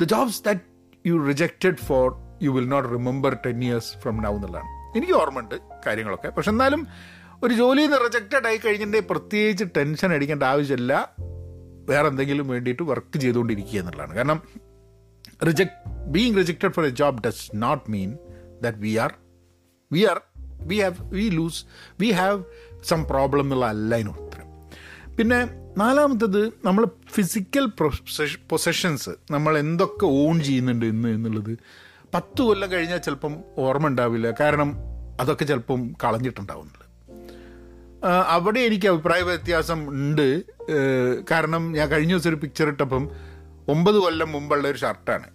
the 0.02 0.04
jobs 0.04 0.44
that 0.44 0.71
you 1.06 1.24
rejected 1.26 1.76
for 1.76 2.14
you 2.42 2.50
will 2.50 2.68
not 2.68 2.88
remember 2.88 3.36
ten 3.46 3.64
years 3.64 3.98
from 3.98 4.22
now 4.22 4.34
എന്നുള്ളതാണ്. 4.34 4.98
എനിക്ക് 4.98 5.12
ഓർമ്മയുണ്ട് 5.12 5.54
കാര്യങ്ങളൊക്കെ. 5.86 6.28
പക്ഷെ 6.28 6.50
എന്നാലും 6.50 6.86
ഒരു 7.42 7.54
ജോലിയിൽ 7.54 7.86
നിന്ന് 7.86 8.04
റിജക്റ്റഡ് 8.04 8.46
ആയി 8.46 8.56
കഴിഞ്ഞിട്ടുണ്ടെങ്കിൽ 8.56 9.06
പ്രത്യേകിച്ച് 9.10 9.64
ടെൻഷൻ 9.76 10.12
അടിക്കേണ്ട 10.12 10.42
ആവശ്യമില്ല. 10.42 11.14
വേറെ 11.88 12.08
എന്തെങ്കിലും 12.08 12.48
വേണ്ടിയിട്ട് 12.48 12.82
വർക്ക് 12.82 13.18
ചെയ്തുകൊണ്ടിരിക്കുക 13.18 13.78
എന്നുള്ളതാണ്. 13.78 14.14
കാരണം 14.14 14.42
reject 15.46 15.88
being 15.88 16.36
rejected 16.36 16.70
for 16.70 16.84
a 16.84 16.88
job 16.88 17.22
does 17.26 17.50
not 17.54 17.90
mean 17.90 18.16
that 18.62 18.78
we 18.78 18.96
are 18.96 19.14
we 19.92 20.04
are 20.04 20.20
we 20.66 20.76
have 20.76 20.94
we 21.02 21.30
lose 21.30 21.64
we 22.00 22.10
have 22.10 22.44
some 22.84 23.04
problem 23.04 23.42
എന്നുള്ള 23.42 23.66
അല്ല 23.66 23.94
അതിന് 23.94 24.08
ഉത്തരം. 24.08 24.46
പിന്നെ 25.16 25.61
നാലാമത്തത് 25.78 26.46
നമ്മൾ 26.64 26.86
ഫിസിക്കൽ 27.14 27.66
പൊസഷൻസ് 28.50 29.10
നമ്മൾ 29.30 29.58
എന്തൊക്കെ 29.58 30.06
ഓൺ 30.06 30.40
ചെയ്യുന്നുണ്ട് 30.40 30.86
ഇന്ന് 30.86 31.08
എന്നുള്ളത്. 31.08 31.58
പത്ത് 32.14 32.42
കൊല്ലം 32.42 32.72
കഴിഞ്ഞാൽ 32.72 32.98
ചിലപ്പം 32.98 33.36
ഓർമ്മ 33.58 33.86
ഉണ്ടാവില്ല. 33.86 34.30
കാരണം 34.40 34.74
അതൊക്കെ 35.20 35.44
ചിലപ്പം 35.44 35.92
കളഞ്ഞിട്ടുണ്ടാവുന്നുള്ളത് 36.04 36.82
അവിടെ 38.26 38.60
എനിക്ക് 38.60 38.86
അഭിപ്രായ 38.88 39.22
വ്യത്യാസം 39.22 39.88
ഉണ്ട്. 39.88 40.42
കാരണം 41.30 41.72
ഞാൻ 41.72 41.88
കഴിഞ്ഞ 41.88 42.12
ദിവസം 42.12 42.28
ഒരു 42.30 42.36
പിക്ചർ 42.36 42.68
ഇട്ടപ്പം 42.68 43.10
ഒമ്പത് 43.68 43.94
കൊല്ലം 43.94 44.32
മുമ്പുള്ള 44.32 44.68
ഒരു 44.68 44.78
ഷർട്ടാണ് 44.78 45.28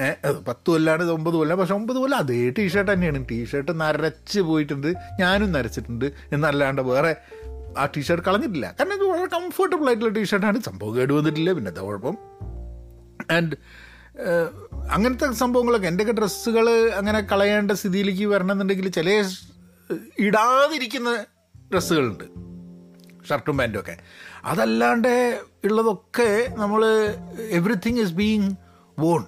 ഏഹ് 0.00 0.44
പത്ത് 0.44 0.70
കൊല്ലാണ് 0.70 1.02
ഇത് 1.02 1.10
ഒമ്പത് 1.10 1.34
കൊല്ലം. 1.34 1.58
പക്ഷെ 1.58 1.74
ഒമ്പത് 1.74 1.96
കൊല്ലം 1.96 2.18
അതേ 2.18 2.50
ടീഷർട്ട് 2.50 2.92
തന്നെയാണ്. 2.92 3.24
ടീഷർട്ട് 3.30 3.80
നരച്ച് 3.80 4.40
പോയിട്ടുണ്ട്. 4.40 4.94
ഞാനും 5.20 5.52
നരച്ചിട്ടുണ്ട്. 5.52 6.06
എന്നല്ലാണ്ട് 6.32 6.82
വേറെ 6.82 7.16
ആ 7.78 7.84
ടീഷർട്ട് 7.96 8.24
കളഞ്ഞിട്ടില്ല. 8.24 8.66
കാരണം 8.80 8.94
ഇത് 8.94 9.04
വളരെ 9.04 9.26
കംഫർട്ടബിൾ 9.26 9.86
ആയിട്ടുള്ള 9.86 10.12
ടീഷർട്ടാണ് 10.12 10.60
സംഭവം 10.62 10.96
കേട് 10.96 11.12
വന്നിട്ടില്ല. 11.12 11.52
പിന്നെ 11.52 11.68
എന്താ 11.68 11.82
കുഴപ്പം? 11.82 12.16
ആൻഡ് 13.30 13.56
അങ്ങനത്തെ 14.90 15.32
സംഭവങ്ങളൊക്കെ. 15.32 15.88
എന്റെയൊക്കെ 15.88 16.14
ഡ്രസ്സുകൾ 16.20 16.66
അങ്ങനെ 16.94 17.20
കളയേണ്ട 17.20 17.72
സ്ഥിതിയിലേക്ക് 17.72 18.26
വരണമെന്നുണ്ടെങ്കിൽ 18.26 18.88
ചില 18.88 19.10
ഇടാതിരിക്കുന്ന 20.18 21.24
ഡ്രസ്സുകളുണ്ട്. 21.72 22.24
ഷർട്ടും 23.28 23.58
പാന്റും 23.58 23.80
ഒക്കെ. 23.80 23.96
അതല്ലാണ്ട് 24.44 25.42
ഉള്ളതൊക്കെ 25.64 26.54
നമ്മൾ 26.58 26.84
എവറിത്തിങ് 27.50 28.00
ഈസ് 28.00 28.12
ബീങ് 28.12 28.50
വോൺ 28.98 29.22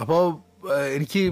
അപ്പോൾ 0.00 0.52
എനിക്ക് 0.94 1.22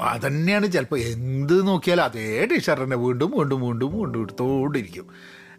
അതന്നെയാണ് 0.00 0.72
ചിലപ്പോൾ 0.72 0.98
എന്ത് 0.98 1.68
നോക്കിയാലും 1.68 2.04
അതേ 2.04 2.44
ടീഷർട്ട് 2.44 2.84
തന്നെ 2.84 2.96
വീണ്ടും 2.96 3.30
വീണ്ടും 3.30 3.60
വീണ്ടും 3.60 3.98
വീണ്ടും 3.98 4.22
എടുത്തോണ്ടിരിക്കും. 4.22 5.06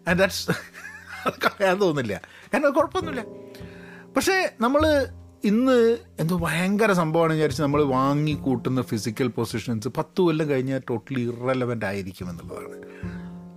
ആൻഡ് 0.08 0.18
ദാറ്റ്സ് 0.22 0.44
കളയാൻ 1.44 1.76
തോന്നില്ല 1.84 2.14
കാരണം 2.52 2.74
കുഴപ്പമൊന്നുമില്ല. 2.78 3.24
പക്ഷേ 4.16 4.36
നമ്മൾ 4.64 4.82
ഇന്ന് 5.50 5.76
എന്തോ 6.20 6.36
ഭയങ്കര 6.44 6.92
സംഭവമാണ് 7.00 7.32
വിചാരിച്ച് 7.36 7.62
നമ്മൾ 7.62 7.80
വാങ്ങി 7.96 8.32
കൂട്ടുന്ന 8.46 8.80
ഫിസിക്കൽ 8.82 9.28
പൊസിഷൻസ് 9.38 9.88
പത്ത് 9.98 10.20
കൊല്ലം 10.26 10.46
കഴിഞ്ഞാൽ 10.52 10.80
ടോട്ടലി 10.90 11.22
ഇറലവന്റ് 11.32 11.86
ആയിരിക്കും 11.90 12.30
എന്നുള്ളതാണ്. 12.30 12.78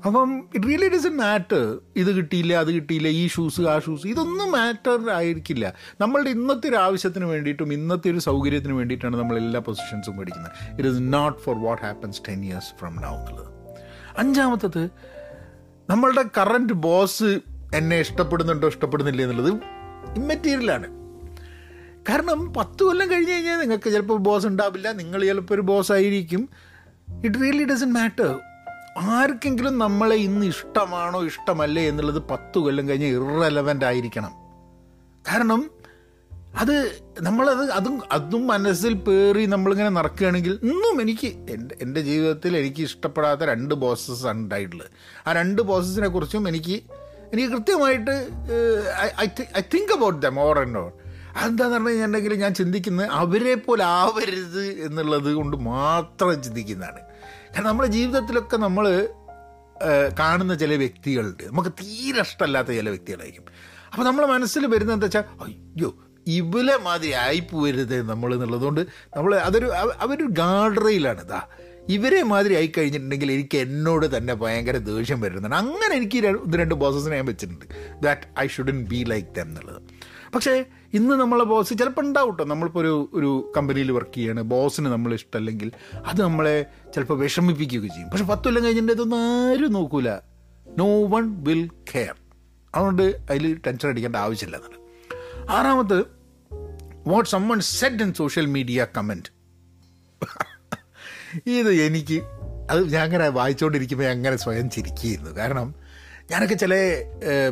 അപ്പം 0.08 0.30
ഇറ്റ് 0.56 0.68
റിയലി 0.68 0.88
ഡസൻ 0.94 1.16
മാറ്റർ 1.18 1.64
ഇത് 2.02 2.12
കിട്ടിയില്ല 2.18 2.54
അത് 2.64 2.70
കിട്ടിയില്ല 2.78 3.10
ഈ 3.22 3.24
ഷൂസ് 3.36 3.62
ആ 3.74 3.76
ഷൂസ് 3.86 4.06
ഇതൊന്നും 4.08 4.52
മാറ്റർ 4.58 4.98
ആയിരിക്കില്ല. 5.18 5.66
നമ്മളുടെ 6.04 6.30
ഇന്നത്തെ 6.38 6.68
ഒരു 6.72 6.78
ആവശ്യത്തിന് 6.86 7.26
വേണ്ടിയിട്ടും 7.26 7.74
ഇന്നത്തെ 7.74 8.10
ഒരു 8.14 8.22
സൗകര്യത്തിന് 8.28 8.76
വേണ്ടിയിട്ടാണ് 8.80 9.16
നമ്മൾ 9.22 9.38
എല്ലാ 9.44 9.60
പൊസിഷൻസും 9.68 10.16
മേടിക്കുന്നത്. 10.18 10.54
It 10.80 10.90
is 10.92 11.02
not 11.18 11.38
for 11.46 11.58
what 11.68 11.84
happens 11.88 12.22
ten 12.30 12.42
years 12.50 12.72
from 12.82 12.96
now 13.06 13.14
എന്നുള്ളത്. 13.20 13.52
അഞ്ചാമത്തത് 14.18 14.84
നമ്മളുടെ 15.92 16.24
കറന്റ് 16.38 16.74
ബോസ് 16.74 17.30
എന്നെ 17.76 18.00
ഇഷ്ടപ്പെടുന്നുണ്ടോ 18.00 18.68
ഇഷ്ടപ്പെടുന്നില്ല 18.68 19.22
എന്നുള്ളത് 19.22 19.50
ഇമ്മറ്റീരിയലാണ് 20.18 20.88
കാരണം 22.10 22.54
പത്ത് 22.54 22.84
കൊല്ലം 22.84 23.12
കഴിഞ്ഞ് 23.12 23.34
കഴിഞ്ഞാൽ 23.34 23.60
നിങ്ങൾക്ക് 23.60 23.90
ചിലപ്പോൾ 23.90 24.18
ബോസ് 24.18 24.48
ഉണ്ടാവില്ല 24.48 24.92
നിങ്ങൾ 24.92 25.26
ചിലപ്പോൾ 25.26 25.54
ഒരു 25.54 25.62
ബോസ് 25.62 25.92
ആയിരിക്കും. 25.92 26.50
ഇറ്റ് 27.26 27.42
റിയലി 27.42 27.64
ഡസൻ 27.64 27.94
മാറ്റർ 27.94 28.30
ആർക്കെങ്കിലും 29.18 29.78
നമ്മളെ 29.78 30.16
ഇന്ന് 30.16 30.46
ഇഷ്ടമാണോ 30.46 31.24
ഇഷ്ടമല്ലേ 31.24 31.88
എന്നുള്ളത് 31.90 32.22
പത്ത് 32.32 32.60
കൊല്ലം 32.60 32.90
കഴിഞ്ഞ് 32.90 33.08
ഇറലവന്റ് 33.08 33.86
ആയിരിക്കണം. 33.86 34.34
കാരണം 35.26 35.62
അത് 36.56 37.02
നമ്മളത് 37.22 37.72
അതും 37.72 38.02
അതും 38.12 38.48
മനസ്സിൽ 38.48 38.94
പേറി 38.94 39.46
നമ്മളിങ്ങനെ 39.46 39.90
നടക്കുകയാണെങ്കിൽ 39.90 40.60
ഇന്നും 40.64 41.02
എനിക്ക് 41.02 41.28
എന്റെ 41.28 41.78
എന്റെ 41.82 42.02
ജീവിതത്തിൽ 42.02 42.58
എനിക്ക് 42.58 42.82
ഇഷ്ടപ്പെടാത്ത 42.82 43.40
രണ്ട് 43.40 43.74
ബോസസ് 43.74 44.26
ആണ് 44.26 44.38
ഉണ്ടായിട്ടുള്ളത്. 44.38 44.90
ആ 45.28 45.34
രണ്ട് 45.34 45.62
ബോസസിനെ 45.62 46.08
കുറിച്ചും 46.08 46.48
എനിക്ക് 46.48 46.82
എനിക്ക് 47.34 47.50
കൃത്യമായിട്ട് 47.50 48.12
I 49.58 49.62
think 49.74 49.94
about 49.94 50.22
them 50.22 50.40
or 50.40 50.60
and 50.60 50.78
or 50.78 50.92
അതെന്താന്ന് 51.36 51.76
പറഞ്ഞു 51.76 51.90
കഴിഞ്ഞിട്ടുണ്ടെങ്കിൽ 51.90 52.34
ഞാൻ 52.34 52.54
ചിന്തിക്കുന്നത് 52.54 53.10
അവരെ 53.10 53.56
പോലെ 53.56 53.84
ആവരുത് 53.84 54.64
എന്നുള്ളത് 54.66 55.34
കൊണ്ട് 55.34 55.58
മാത്രം 55.58 56.44
ചിന്തിക്കുന്നതാണ്. 56.44 57.02
കാരണം 57.54 57.68
നമ്മുടെ 57.68 57.90
ജീവിതത്തിലൊക്കെ 57.90 58.58
നമ്മൾ 58.58 59.10
കാണുന്ന 60.20 60.56
ചില 60.56 60.76
വ്യക്തികളുണ്ട് 60.76 61.44
നമുക്ക് 61.44 61.70
തീരെ 61.70 62.22
ഇഷ്ടമല്ലാത്ത 62.22 62.68
ചില 62.68 62.90
വ്യക്തികളായിരിക്കും. 62.90 63.46
അപ്പോൾ 63.92 64.04
നമ്മളെ 64.04 64.28
മനസ്സിൽ 64.28 64.68
വരുന്നത് 64.68 64.96
എന്താ 64.96 65.06
വെച്ചാൽ 65.06 65.24
അയ്യോ 65.44 65.90
ഇവലെ 66.28 66.78
മാതിരി 66.78 67.12
ആയിപ്പോരുത് 67.12 68.10
നമ്മൾ 68.10 68.34
എന്നുള്ളതുകൊണ്ട് 68.34 68.82
നമ്മൾ 69.18 69.36
അതൊരു 69.36 69.66
അവരൊരു 69.76 70.30
ഗാർഡ് 70.32 70.86
റെയിലാണ് 70.86 71.22
ഇതാ 71.22 71.42
ഇവരെ 71.90 72.24
മാതിരി 72.24 72.54
ആയി 72.56 72.72
കഴിഞ്ഞിട്ടുണ്ടെങ്കിൽ 72.78 73.32
എനിക്ക് 73.32 73.58
എന്നോട് 73.58 74.18
തന്നെ 74.18 74.34
ഭയങ്കര 74.34 74.78
ദേഷ്യം 74.78 75.22
വരുന്നുണ്ട്. 75.22 75.56
അങ്ങനെ 75.56 75.96
എനിക്ക് 75.96 76.18
ഇത് 76.18 76.56
രണ്ട് 76.56 76.76
ബോസസിനെ 76.76 77.16
ഞാൻ 77.16 77.26
വെച്ചിട്ടുണ്ട്. 77.26 77.66
That 78.02 78.22
I 78.40 78.48
shouldn't 78.48 78.86
be 78.86 79.06
like 79.08 79.28
them 79.28 79.42
എന്നുള്ളത്. 79.42 79.82
പക്ഷേ 80.36 80.66
ഇന്ന് 80.94 81.14
നമ്മളെ 81.14 81.44
ബോസ് 81.44 81.74
ചിലപ്പോൾ 81.74 82.02
ഉണ്ടാവും 82.02 82.30
കേട്ടോ 82.30 82.44
നമ്മളിപ്പോൾ 82.44 82.80
ഒരു 82.80 83.10
ഒരു 83.14 83.54
കമ്പനിയിൽ 83.58 83.92
വർക്ക് 83.92 84.14
ചെയ്യാണ്. 84.14 84.42
ബോസിന് 84.42 84.86
നമ്മൾ 84.86 85.14
ഇഷ്ടമല്ലെങ്കിൽ 85.14 85.72
അത് 86.06 86.22
നമ്മളെ 86.22 86.66
ചിലപ്പോൾ 86.96 87.20
വിഷമിപ്പിക്കുകയൊക്കെ 87.20 87.88
ചെയ്യും. 87.88 88.10
പക്ഷെ 88.10 88.26
പത്ത് 88.26 88.44
കൊല്ലം 88.44 88.64
കഴിഞ്ഞിട്ട് 88.64 88.92
ഇതൊന്നും 88.92 89.20
ആരും 89.20 89.74
നോക്കൂല. 89.74 90.20
നോ 90.78 91.06
വൺ 91.06 91.44
വിൽ 91.44 91.70
കെയർ 91.94 92.16
അതുകൊണ്ട് 92.76 93.04
അതിൽ 93.04 93.60
ടെൻഷൻ 93.68 93.90
അടിക്കേണ്ട 93.90 94.16
ആവശ്യമില്ല. 94.16 94.58
എന്നാണ് 94.58 94.81
ആറാമത് 95.52 96.00
what 97.08 97.30
someone 97.30 97.60
said 97.62 98.04
in 98.04 98.14
social 98.14 98.46
media 98.46 98.88
comment 98.98 99.30
ഇത് 101.48 101.72
എനിക്ക് 101.82 102.18
അത് 102.70 102.82
ഞാൻ 102.94 103.04
അങ്ങനെ 103.04 103.30
വായിച്ചുകൊണ്ടിരിക്കുമ്പോൾ 103.30 104.06
അങ്ങനെ 104.06 104.36
സ്വയം 104.36 104.70
ചിരിക്കുകയായിരുന്നു 104.70 105.32
കാരണം 105.38 105.76
ഞാനൊക്കെ 106.32 106.54
ചില 106.54 106.74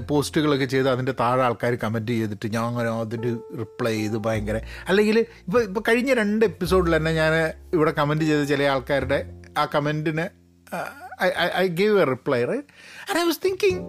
പോസ്റ്റുകളൊക്കെ 0.07 0.65
ചെയ്ത് 0.65 0.89
അതിന്റെ 0.89 1.11
താഴെ 1.19 1.41
ആൾക്കാർ 1.43 1.75
കമന്റ് 1.75 2.11
ചെയ്തിട്ട് 2.11 2.47
ഞാൻ 2.47 2.63
അങ്ങനെ 2.63 2.89
അതിന്റെ 2.89 3.31
റിപ്ലൈ 3.59 3.93
ചെയ്ത് 3.93 4.17
ഭയങ്കര 4.17 4.59
അല്ലെങ്കിൽ 4.87 5.19
ഇപ്പോൾ 5.19 5.61
ഇപ്പോൾ 5.63 5.83
കഴിഞ്ഞ 5.87 6.13
രണ്ട് 6.13 6.45
എപ്പിസോഡിൽ 6.45 6.95
തന്നെ 6.95 7.11
ഞാൻ 7.11 7.33
ഇവിടെ 7.73 7.91
കമന്റ് 7.91 8.25
ചെയ്ത 8.25 8.43
ചില 8.43 8.63
ആൾക്കാരുടെ 8.63 9.19
ആ 9.57 9.65
കമന്റിന് 9.75 10.27
I 11.57 11.67
gave 11.67 11.97
a 12.01 12.03
reply 12.03 12.43
right 12.43 12.67
and 13.09 13.19
I 13.19 13.25
was 13.25 13.41
thinking 13.45 13.81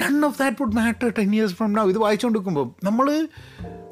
none 0.00 0.16
of 0.28 0.38
that 0.42 0.56
would 0.60 0.76
matter 0.80 1.08
ten 1.18 1.30
years 1.36 1.56
from 1.60 1.72
now 1.78 1.84
ഇത് 1.92 2.00
വായിച്ചുകൊണ്ടിരിക്കുമ്പോൾ 2.04 2.66
നമ്മൾ 2.88 3.06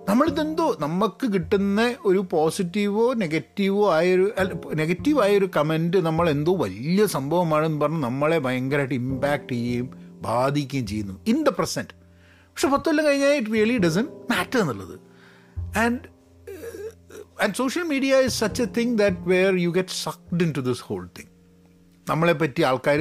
നമ്മളിതെന്തോ 0.09 0.67
നമുക്ക് 0.83 1.27
കിട്ടുന്ന 1.35 1.81
ഒരു 2.05 2.21
പോസിറ്റീവോ 2.33 3.07
നെഗറ്റീവോ 3.23 3.85
ആയൊരു 3.95 4.27
നെഗറ്റീവ് 4.75 5.19
ആയൊരു 5.25 5.49
കമന്റ് 5.57 5.99
നമ്മൾ 6.09 6.27
എന്തോ 6.35 6.53
വലിയ 6.65 7.07
സംഭവമാണെന്ന് 7.15 7.81
പറഞ്ഞ് 7.81 8.03
നമ്മളെ 8.05 8.39
ഭയങ്കരമായിട്ട് 8.39 8.95
ഇമ്പാക്റ്റ് 9.03 9.55
ചെയ്യുകയും 9.55 9.89
ബാധിക്കുകയും 10.27 10.87
ചെയ്യുന്നു. 10.87 11.15
ഇൻ 11.33 11.39
ദ 11.43 11.53
പ്രസന്റ് 11.59 11.95
പക്ഷെ 12.51 12.69
പത്തൊല്ലം 12.75 13.05
കഴിഞ്ഞാൽ 13.07 13.33
ഇറ്റ് 13.41 13.53
റിയലി 13.55 13.79
ഡസൻ 13.87 14.07
മാറ്റർ 14.31 14.59
എന്നുള്ളത്. 14.61 14.95
And 15.83 16.03
and 17.45 17.57
social 17.63 17.85
media 17.95 18.21
is 18.29 18.39
such 18.43 18.63
a 18.63 18.69
thing 18.79 18.95
that 19.03 19.29
where 19.33 19.53
you 19.65 19.71
get 19.71 19.97
sucked 20.05 20.43
in 20.47 20.53
to 20.59 20.65
this 20.71 20.85
whole 20.91 21.05
thing 21.19 21.31
നമ്മളെപ്പറ്റി 22.07 22.63
ആൾക്കാർ 22.63 23.01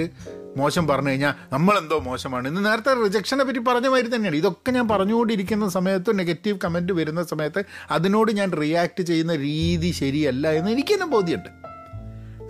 മോശം 0.57 0.87
പറഞ്ഞു 0.87 1.09
കഴിഞ്ഞാൽ 1.09 1.33
നമ്മളെന്തോ 1.53 1.99
മോശമാണ്. 1.99 2.47
ഇന്ന് 2.47 2.65
നേരത്തെ 2.65 2.93
റിജക്ഷനെ 3.03 3.43
പറ്റി 3.43 3.59
പറഞ്ഞ 3.59 3.87
മാതിരി 3.87 4.15
തന്നെയാണ്. 4.15 4.37
ഇതൊക്കെ 4.37 4.71
ഞാൻ 4.71 4.87
പറഞ്ഞുകൊണ്ടിരിക്കുന്ന 4.87 5.69
സമയത്ത് 5.69 6.19
നെഗറ്റീവ് 6.19 6.59
കമന്റ് 6.63 6.93
വരുന്ന 6.93 7.23
സമയത്ത് 7.23 7.63
അതിനോട് 7.91 8.31
ഞാൻ 8.31 8.49
റിയാക്ട് 8.61 9.01
ചെയ്യുന്ന 9.01 9.35
രീതി 9.35 9.91
ശരിയല്ല 9.91 10.51
എന്ന് 10.51 10.71
എനിക്ക് 10.71 11.03
ബോധ്യമുണ്ട്. 11.15 11.51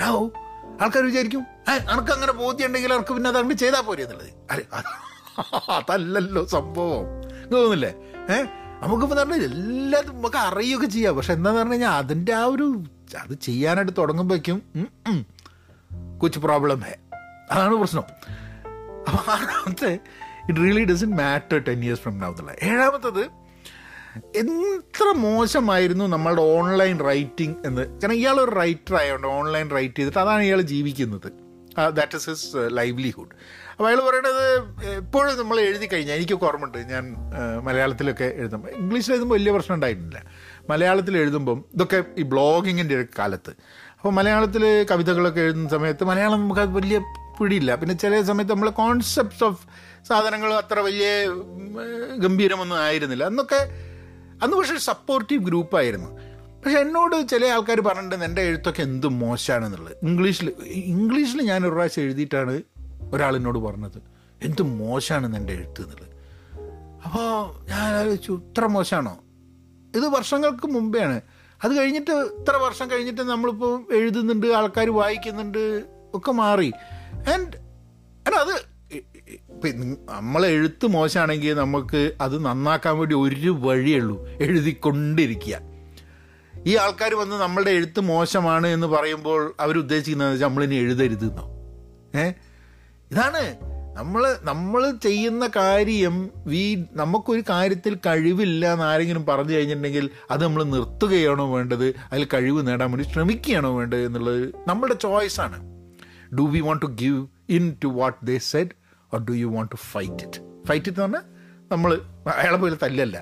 ഓ 0.04 0.28
ആൾക്കാർ 0.82 1.04
വിചാരിക്കും 1.06 1.44
അനക്ക് 1.70 2.12
അങ്ങനെ 2.12 2.32
ബോധ്യം 2.32 2.68
ഉണ്ടെങ്കിൽ 2.68 2.94
അവർക്ക് 2.94 3.14
പിന്നെ 3.14 3.30
അതങ്ങോട്ട് 3.30 3.60
ചെയ്താൽ 3.62 3.82
പോരെ 3.82 4.04
എന്നുള്ളത്. 4.04 4.32
അതല്ലല്ലോ 5.90 6.46
സംഭവം. 6.46 7.06
തോന്നുന്നില്ലേ? 7.52 7.92
ഏ 8.34 8.38
നമുക്കിപ്പോൾ 8.82 9.16
പറഞ്ഞാൽ 9.16 9.44
എല്ലാം 9.44 10.04
നമുക്ക് 10.18 10.38
അറിയുകയൊക്കെ 10.38 10.88
ചെയ്യാം. 10.88 11.16
പക്ഷെ 11.16 11.34
എന്താന്ന് 11.34 11.60
പറഞ്ഞു 11.60 11.74
കഴിഞ്ഞാൽ 11.74 11.90
അതിന്റെ 11.92 12.34
ആ 12.34 12.44
ഒരു 12.46 12.68
അത് 13.22 13.34
ചെയ്യാനായിട്ട് 13.42 13.94
തുടങ്ങുമ്പോഴേക്കും 13.98 14.58
കുച്ച് 16.24 16.40
പ്രോബ്ലം 16.40 16.80
ഹേ. 16.82 16.96
അതാണ് 17.52 17.76
പ്രശ്നം. 17.82 18.06
അപ്പോൾ 19.08 19.32
ആറാമത്തെ 19.32 19.92
it 20.48 20.60
really 20.60 20.84
doesn't 20.92 21.12
matter 21.24 21.58
ten 21.68 21.80
years 21.86 22.02
from 22.02 22.16
now 22.20 22.30
എന്നുള്ള. 22.32 22.54
ഏഴാമത്തത് 22.70 23.24
എത്ര 24.42 25.08
മോശമായിരുന്നു 25.24 26.06
നമ്മളുടെ 26.06 26.42
ഓൺലൈൻ 26.42 27.00
റൈറ്റിംഗ് 27.10 27.56
എന്ന്. 27.68 27.84
കാരണം 28.00 28.14
ഇയാൾ 28.14 28.38
ഒരു 28.42 28.52
റൈറ്റർ 28.52 28.96
ആയതുകൊണ്ട് 29.00 29.28
ഓൺലൈൻ 29.28 29.68
റൈറ്റ് 29.78 29.98
ചെയ്തിട്ട് 29.98 30.20
അതാണ് 30.20 30.44
ഇയാൾ 30.44 30.62
ജീവിക്കുന്നത്. 30.62 31.30
ദാറ്റ് 31.98 32.16
ഇസ് 32.16 32.30
ഹിസ് 32.30 32.50
ലൈവ്ലിഹുഡ് 32.78 33.34
അപ്പോൾ 33.72 33.88
അയാൾ 33.88 34.00
പറയണത് 34.08 34.46
എപ്പോഴും 35.00 35.40
നമ്മൾ 35.40 35.58
എഴുതി 35.60 35.88
കഴിഞ്ഞാൽ 35.94 36.16
എനിക്ക് 36.16 36.46
ഓർമ്മയുണ്ട് 36.50 36.78
ഞാൻ 36.92 37.04
മലയാളത്തിലൊക്കെ 37.64 38.28
എഴുതുമ്പോൾ 38.42 38.70
ഇംഗ്ലീഷിൽ 38.82 39.14
എഴുതുമ്പോൾ 39.14 39.36
വലിയ 39.36 39.52
പ്രശ്നം 39.52 39.76
ഉണ്ടായിട്ടില്ല 39.76 40.20
മലയാളത്തിൽ 40.70 41.18
എഴുതുമ്പം 41.18 41.66
ഇതൊക്കെ 41.74 42.04
ഈ 42.18 42.24
ബ്ലോഗിങ്ങിന്റെ 42.34 42.96
ഒരു 42.96 43.08
കാലത്ത്. 43.20 43.54
അപ്പോൾ 43.98 44.14
മലയാളത്തിൽ 44.14 44.64
കവിതകളൊക്കെ 44.92 45.42
എഴുതുന്ന 45.42 45.70
സമയത്ത് 45.70 46.04
മലയാളം 46.04 46.40
നമുക്ക് 46.42 46.62
വലിയ 46.62 46.98
പിടിയില്ല. 47.40 47.76
പിന്നെ 47.76 47.96
ചില 48.04 48.22
സമയത്ത് 48.22 48.54
നമ്മൾ 48.54 48.70
കോൺസെപ്റ്റ്സ് 48.70 49.44
ഓഫ് 49.44 49.62
സാധനങ്ങൾ 50.10 50.54
അത്ര 50.54 50.80
വലിയ 50.80 51.10
ഗംഭീരമൊന്നും 52.24 52.78
ആയിരുന്നില്ല. 52.78 53.24
അന്നൊക്കെ 53.32 53.60
അന്ന് 54.44 54.58
പക്ഷേ 54.58 54.78
സപ്പോർട്ടീവ് 54.92 55.42
ഗ്രൂപ്പായിരുന്നു 55.46 56.10
പക്ഷെ 56.64 56.80
എന്നോട് 56.80 57.16
ചില 57.32 57.46
ആൾക്കാർ 57.56 57.80
പറഞ്ഞിട്ടുണ്ട് 57.88 58.26
എന്റെ 58.26 58.42
എഴുത്തൊക്കെ 58.42 58.82
എന്ത് 58.82 59.08
മോശമാണെന്നുള്ളത് 59.08 59.96
ഇംഗ്ലീഷിൽ 60.04 60.48
ഇംഗ്ലീഷിൽ 60.94 61.42
ഞാൻ 61.42 61.60
ഒരു 61.66 61.74
പ്രാവശ്യം 61.74 62.04
എഴുതിയിട്ടാണ് 62.04 62.56
ഒരാൾ 63.14 63.36
എന്നോട് 63.36 63.60
പറഞ്ഞത്. 63.60 64.00
എന്ത് 64.44 64.62
മോശമാണെന്ന് 64.62 65.38
എന്റെ 65.38 65.54
എഴുത്ത് 65.54 65.82
എന്നുള്ളത്? 65.82 66.12
അപ്പോൾ 67.06 67.28
ഞാൻ 67.70 67.94
ആലോചിച്ചു 68.00 68.32
ഇത്ര 68.32 68.66
മോശമാണോ 68.76 69.16
ഇത് 69.98 70.08
വർഷങ്ങൾക്ക് 70.16 70.68
മുമ്പെയാണ്. 70.68 71.18
അത് 71.64 71.74
കഴിഞ്ഞിട്ട് 71.80 72.12
ഇത്ര 72.12 72.56
വർഷം 72.64 72.92
കഴിഞ്ഞിട്ട് 72.92 73.22
നമ്മളിപ്പോൾ 73.22 73.94
എഴുതുന്നുണ്ട് 73.94 74.48
ആൾക്കാർ 74.48 74.90
വായിക്കുന്നുണ്ട് 74.90 75.64
ഒക്കെ 76.18 76.32
മാറി. 76.32 76.72
ആൻഡ് 77.34 77.56
അല്ല 78.26 78.36
അത് 78.38 78.56
നമ്മൾ 80.10 80.46
എഴുത്ത് 80.48 80.86
മോശമാണെങ്കിൽ 80.88 81.54
നമുക്ക് 81.54 82.12
അത് 82.22 82.46
നന്നാക്കാൻ 82.46 82.98
വേണ്ടി 83.00 83.16
ഒരു 83.16 83.52
വഴിയുള്ളൂ 83.62 84.16
എഴുതിക്കൊണ്ടിരിക്കുക. 84.42 85.56
ഈ 86.54 86.76
ആൾക്കാർ 86.76 87.14
വന്ന് 87.14 87.36
നമ്മളുടെ 87.36 87.72
എഴുത്ത് 87.72 88.00
മോശമാണ് 88.06 88.68
എന്ന് 88.68 88.88
പറയുമ്പോൾ 88.88 89.54
അവരുദ്ദേശിക്കുന്നത് 89.60 90.44
നമ്മളിനി 90.44 90.76
എഴുതരുതെന്നോ 90.76 91.46
ഏ? 92.16 92.26
ഇതാണ് 93.12 93.42
നമ്മൾ 93.96 94.24
നമ്മൾ 94.44 94.92
ചെയ്യുന്ന 95.00 95.48
കാര്യം 95.56 96.16
വീ 96.46 96.64
നമുക്കൊരു 96.94 97.44
കാര്യത്തിൽ 97.50 98.00
കഴിവില്ല 98.06 98.74
എന്ന് 98.74 98.84
ആരെങ്കിലും 98.84 99.26
പറഞ്ഞു 99.26 99.54
കഴിഞ്ഞിട്ടുണ്ടെങ്കിൽ 99.54 100.10
അത് 100.32 100.44
നമ്മൾ 100.44 100.64
നിർത്തുകയാണോ 100.66 101.54
വേണ്ടത്? 101.56 101.96
അതിൽ 102.12 102.28
കഴിവ് 102.34 102.68
നേടാൻ 102.68 102.92
വേണ്ടി 102.92 103.08
ശ്രമിക്കുകയാണോ 103.12 103.78
വേണ്ടത് 103.78 104.06
എന്നുള്ളത് 104.06 104.42
നമ്മളുടെ 104.68 104.94
ചോയ്സാണ് 104.98 105.60
do 106.36 106.46
we 106.54 106.60
want 106.60 106.82
to 106.82 106.92
give 106.96 107.20
in 107.50 107.78
to 107.84 107.88
what 108.00 108.18
they 108.24 108.38
said 108.52 108.74
or 109.12 109.20
do 109.30 109.34
you 109.34 109.48
want 109.48 109.72
to 109.72 109.80
fight 109.92 110.24
it 110.26 110.40
fight 110.68 110.90
it 110.90 111.02
എന്ന് 111.02 111.18
പറഞ്ഞാൽ 111.18 111.26
നമ്മൾ 111.72 111.92
അയാളെ 112.34 112.58
പോലെ 112.58 112.78
തല്ലല്ല. 112.84 113.18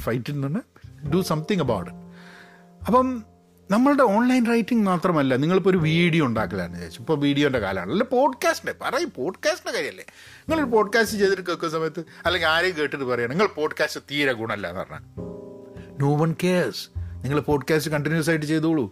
ഫൈറ്റ് 0.00 0.30
എന്ന് 0.30 0.46
പറഞ്ഞാൽ 0.46 0.64
ഡു 1.10 1.20
സംതിങ് 1.30 1.60
അബൌട്ട് 1.60 1.90
ഇറ്റ് 1.90 2.02
അപ്പം 2.86 3.06
നമ്മളുടെ 3.70 4.02
ഓൺലൈൻ 4.14 4.46
റൈറ്റിംഗ് 4.46 4.84
മാത്രമല്ല 4.86 5.36
നിങ്ങളിപ്പോൾ 5.36 5.70
ഒരു 5.70 5.78
വീഡിയോ 5.86 6.26
ഉണ്ടാക്കലാണ് 6.26 6.74
ചോദിച്ചു 6.76 7.00
ഇപ്പോൾ 7.00 7.16
വീഡിയോന്റെ 7.18 7.58
കാലമാണ്. 7.58 7.92
അല്ല 7.92 8.04
പോഡ്കാസ്റ്റിന്റെ 8.12 8.74
പറയും 8.82 9.10
പോഡ്കാസ്റ്റിന്റെ 9.16 9.72
കാര്യമല്ലേ 9.78 10.04
നിങ്ങളൊരു 10.40 10.70
പോഡ്കാസ്റ്റ് 10.70 11.18
ചെയ്തിട്ട് 11.18 11.42
കേൾക്കുന്ന 11.42 11.72
സമയത്ത് 11.72 12.02
അല്ലെങ്കിൽ 12.26 12.48
ആരെയും 12.48 12.76
കേട്ടിട്ട് 12.76 13.04
പറയാം 13.04 13.30
നിങ്ങൾ 13.30 13.48
പോഡ്കാസ്റ്റ് 13.56 14.02
തീരെ 14.10 14.32
ഗുണമല്ല 14.32 14.66
എന്ന് 14.68 14.82
പറഞ്ഞാൽ 14.82 15.02
നോ 16.00 16.10
വൺ 16.16 16.32
കെയർസ് 16.44 16.84
നിങ്ങൾ 17.22 17.40
പോഡ്കാസ്റ്റ് 17.40 17.90
കണ്ടിന്യൂസ് 17.92 18.30
ആയിട്ട് 18.30 18.46
ചെയ്തോളൂ. 18.46 18.84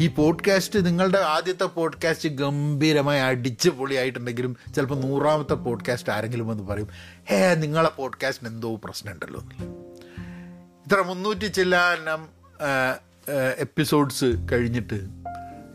ഈ 0.00 0.08
പോഡ്കാസ്റ്റ് 0.08 0.86
നിങ്ങളുടെ 0.86 1.18
ആദ്യത്തെ 1.18 1.64
പോഡ്കാസ്റ്റ് 1.64 2.28
ഗംഭീരമായി 2.28 3.20
അടിച്ച് 3.20 3.68
പൊളിയായിട്ടുണ്ടെങ്കിലും 3.68 4.56
ചിലപ്പോൾ 4.74 4.94
നൂറാമത്തെ 4.94 5.54
പോഡ്കാസ്റ്റ് 5.54 6.12
ആരെങ്കിലും 6.12 6.48
വന്ന് 6.48 6.62
പറയും 6.62 6.88
ഹേ 7.28 7.54
നിങ്ങളെ 7.54 7.88
പോഡ്കാസ്റ്റിന് 7.88 8.50
എന്തോ 8.50 8.76
പ്രശ്നമുണ്ടല്ലോ 8.76 9.40
എന്നുള്ളത് 9.40 9.72
ഇത്ര 10.86 11.00
മുന്നൂറ്റി 11.00 11.46
ചില്ലാനം 11.46 12.28
എപ്പിസോഡ്സ് 13.58 14.24
കഴിഞ്ഞിട്ട് 14.52 14.94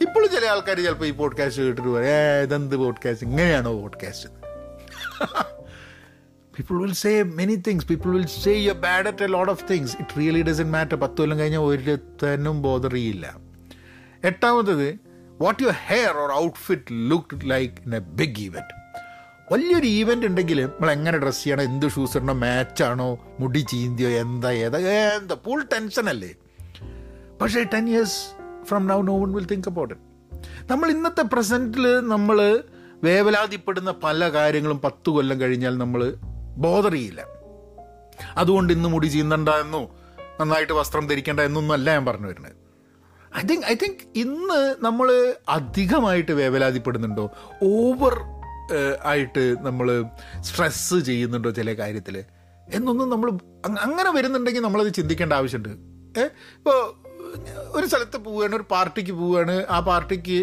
ഇപ്പോഴും 0.01 0.29
ചില 0.29 0.45
ആൾക്കാർ 0.45 0.77
ചിലപ്പോൾ 0.77 1.05
ഈ 1.05 1.11
പോഡ്കാസ്റ്റ് 1.11 1.63
കേട്ടിട്ട് 1.63 1.89
പറയും 1.89 2.09
ഏ 2.09 2.43
ഇതെന്ത് 2.43 2.75
പോഡ്കാസ്റ്റ് 2.75 3.27
ഇങ്ങനെയാണോ 3.27 3.73
podcast 3.81 4.29
people 6.57 6.81
will 6.81 6.93
say 6.93 7.23
many 7.23 7.55
things 7.55 7.87
people 7.87 8.09
will 8.11 8.25
say 8.25 8.53
you 8.53 8.73
bad 8.73 9.07
at 9.07 9.23
a 9.23 9.27
lot 9.27 9.51
of 9.51 9.65
things 9.71 9.95
it 9.99 10.19
really 10.19 10.41
doesn't 10.41 10.71
matter 10.71 10.95
പത്ത് 10.95 11.17
കൊല്ലം 11.17 11.39
കഴിഞ്ഞാൽ 11.39 11.59
ഒരുത്തനും 11.59 12.61
ബോധറിയില്ല. 12.61 13.50
എട്ടാമത്തത് 14.23 14.87
what 15.39 15.63
your 15.63 15.75
hair 15.87 16.17
or 16.17 16.33
outfit 16.33 16.93
look 17.09 17.49
like 17.49 17.73
in 17.85 17.95
a 17.95 17.99
big 17.99 18.39
event 18.39 18.75
വലിയൊരു 19.51 19.85
event 19.85 20.25
ഉണ്ടെങ്കിൽ 20.25 20.61
നമ്മൾ 20.63 20.91
എങ്ങനെ 20.91 21.17
dress 21.17 21.43
ചെയ്യണം 21.43 21.63
എന്ത് 21.63 21.87
ഷൂസ് 21.89 22.17
ഇടണം 22.17 22.39
മാച്ചാണോ 22.39 23.19
മുടി 23.39 23.59
ചീന്തിയോ 23.59 24.09
എന്താ 24.09 24.51
ഏതാ 24.51 24.77
എന്താ 25.17 25.35
ഫുൾ 25.45 25.63
ടെൻഷൻ 25.73 26.09
അല്ലേ? 26.09 26.31
പക്ഷേ 27.41 27.63
ten 27.63 27.89
years 27.89 28.19
from 28.65 28.87
now 28.87 29.01
no 29.01 29.19
one 29.19 29.33
will 29.33 29.45
think 29.45 29.67
about 29.67 29.93
it 29.93 30.07
നമ്മൾ 30.71 30.91
ഇന്നത്തെ 30.91 31.21
പ്രസന്റിൽ 31.21 31.99
നമ്മൾ 32.07 32.63
വേവലാതിപ്പെടുന്ന 33.03 33.91
പല 33.91 34.29
കാര്യങ്ങളും 34.29 34.81
പത്ത് 34.81 35.09
കൊല്ലം 35.09 35.41
കഴിഞ്ഞാൽ 35.41 35.77
നമ്മൾ 35.77 36.01
ബോധർ 36.57 36.91
ചെയ്യില്ല. 36.91 37.21
അതുകൊണ്ട് 38.37 38.73
ഇന്ന് 38.73 38.89
മുടി 38.89 39.07
ചീന്തണ്ട 39.07 39.49
എന്നോ 39.49 39.81
നന്നായിട്ട് 40.39 40.73
വസ്ത്രം 40.73 41.07
ധരിക്കേണ്ട 41.07 41.39
എന്നൊന്നും 41.39 41.73
അല്ല 41.73 41.93
ഞാൻ 41.93 42.05
പറഞ്ഞു 42.05 42.27
വരുന്നത്. 42.27 42.55
ഐ 43.39 43.41
തിങ്ക് 43.49 43.65
ഐ 43.71 43.75
തിങ്ക് 43.81 44.01
ഇന്ന് 44.15 44.75
നമ്മൾ 44.85 45.07
അധികമായിട്ട് 45.49 46.31
വേവലാതിപ്പെടുന്നുണ്ടോ? 46.31 47.25
ഓവർ 47.63 48.15
ആയിട്ട് 49.03 49.43
നമ്മൾ 49.67 49.87
സ്ട്രെസ്സ് 50.47 50.95
ചെയ്യുന്നുണ്ടോ 51.09 51.49
ചില 51.59 51.73
കാര്യത്തിൽ 51.73 52.17
എന്നൊന്നും 52.73 53.07
നമ്മൾ 53.09 53.29
അങ്ങനെ 53.85 54.09
വരുന്നുണ്ടെങ്കിൽ 54.17 54.61
നമ്മളത് 54.61 54.91
ചിന്തിക്കേണ്ട 54.93 55.33
ആവശ്യമുണ്ട്. 55.33 55.71
ഇപ്പോൾ 56.57 56.77
ഒരു 57.77 57.85
സ്ഥലത്ത് 57.85 58.17
പോവുകയാണ് 58.17 58.55
ഒരു 58.55 58.65
പാർട്ടിക്ക് 58.71 59.11
പോവുകയാണ്. 59.11 59.55
ആ 59.69 59.79
പാർട്ടിക്ക് 59.79 60.37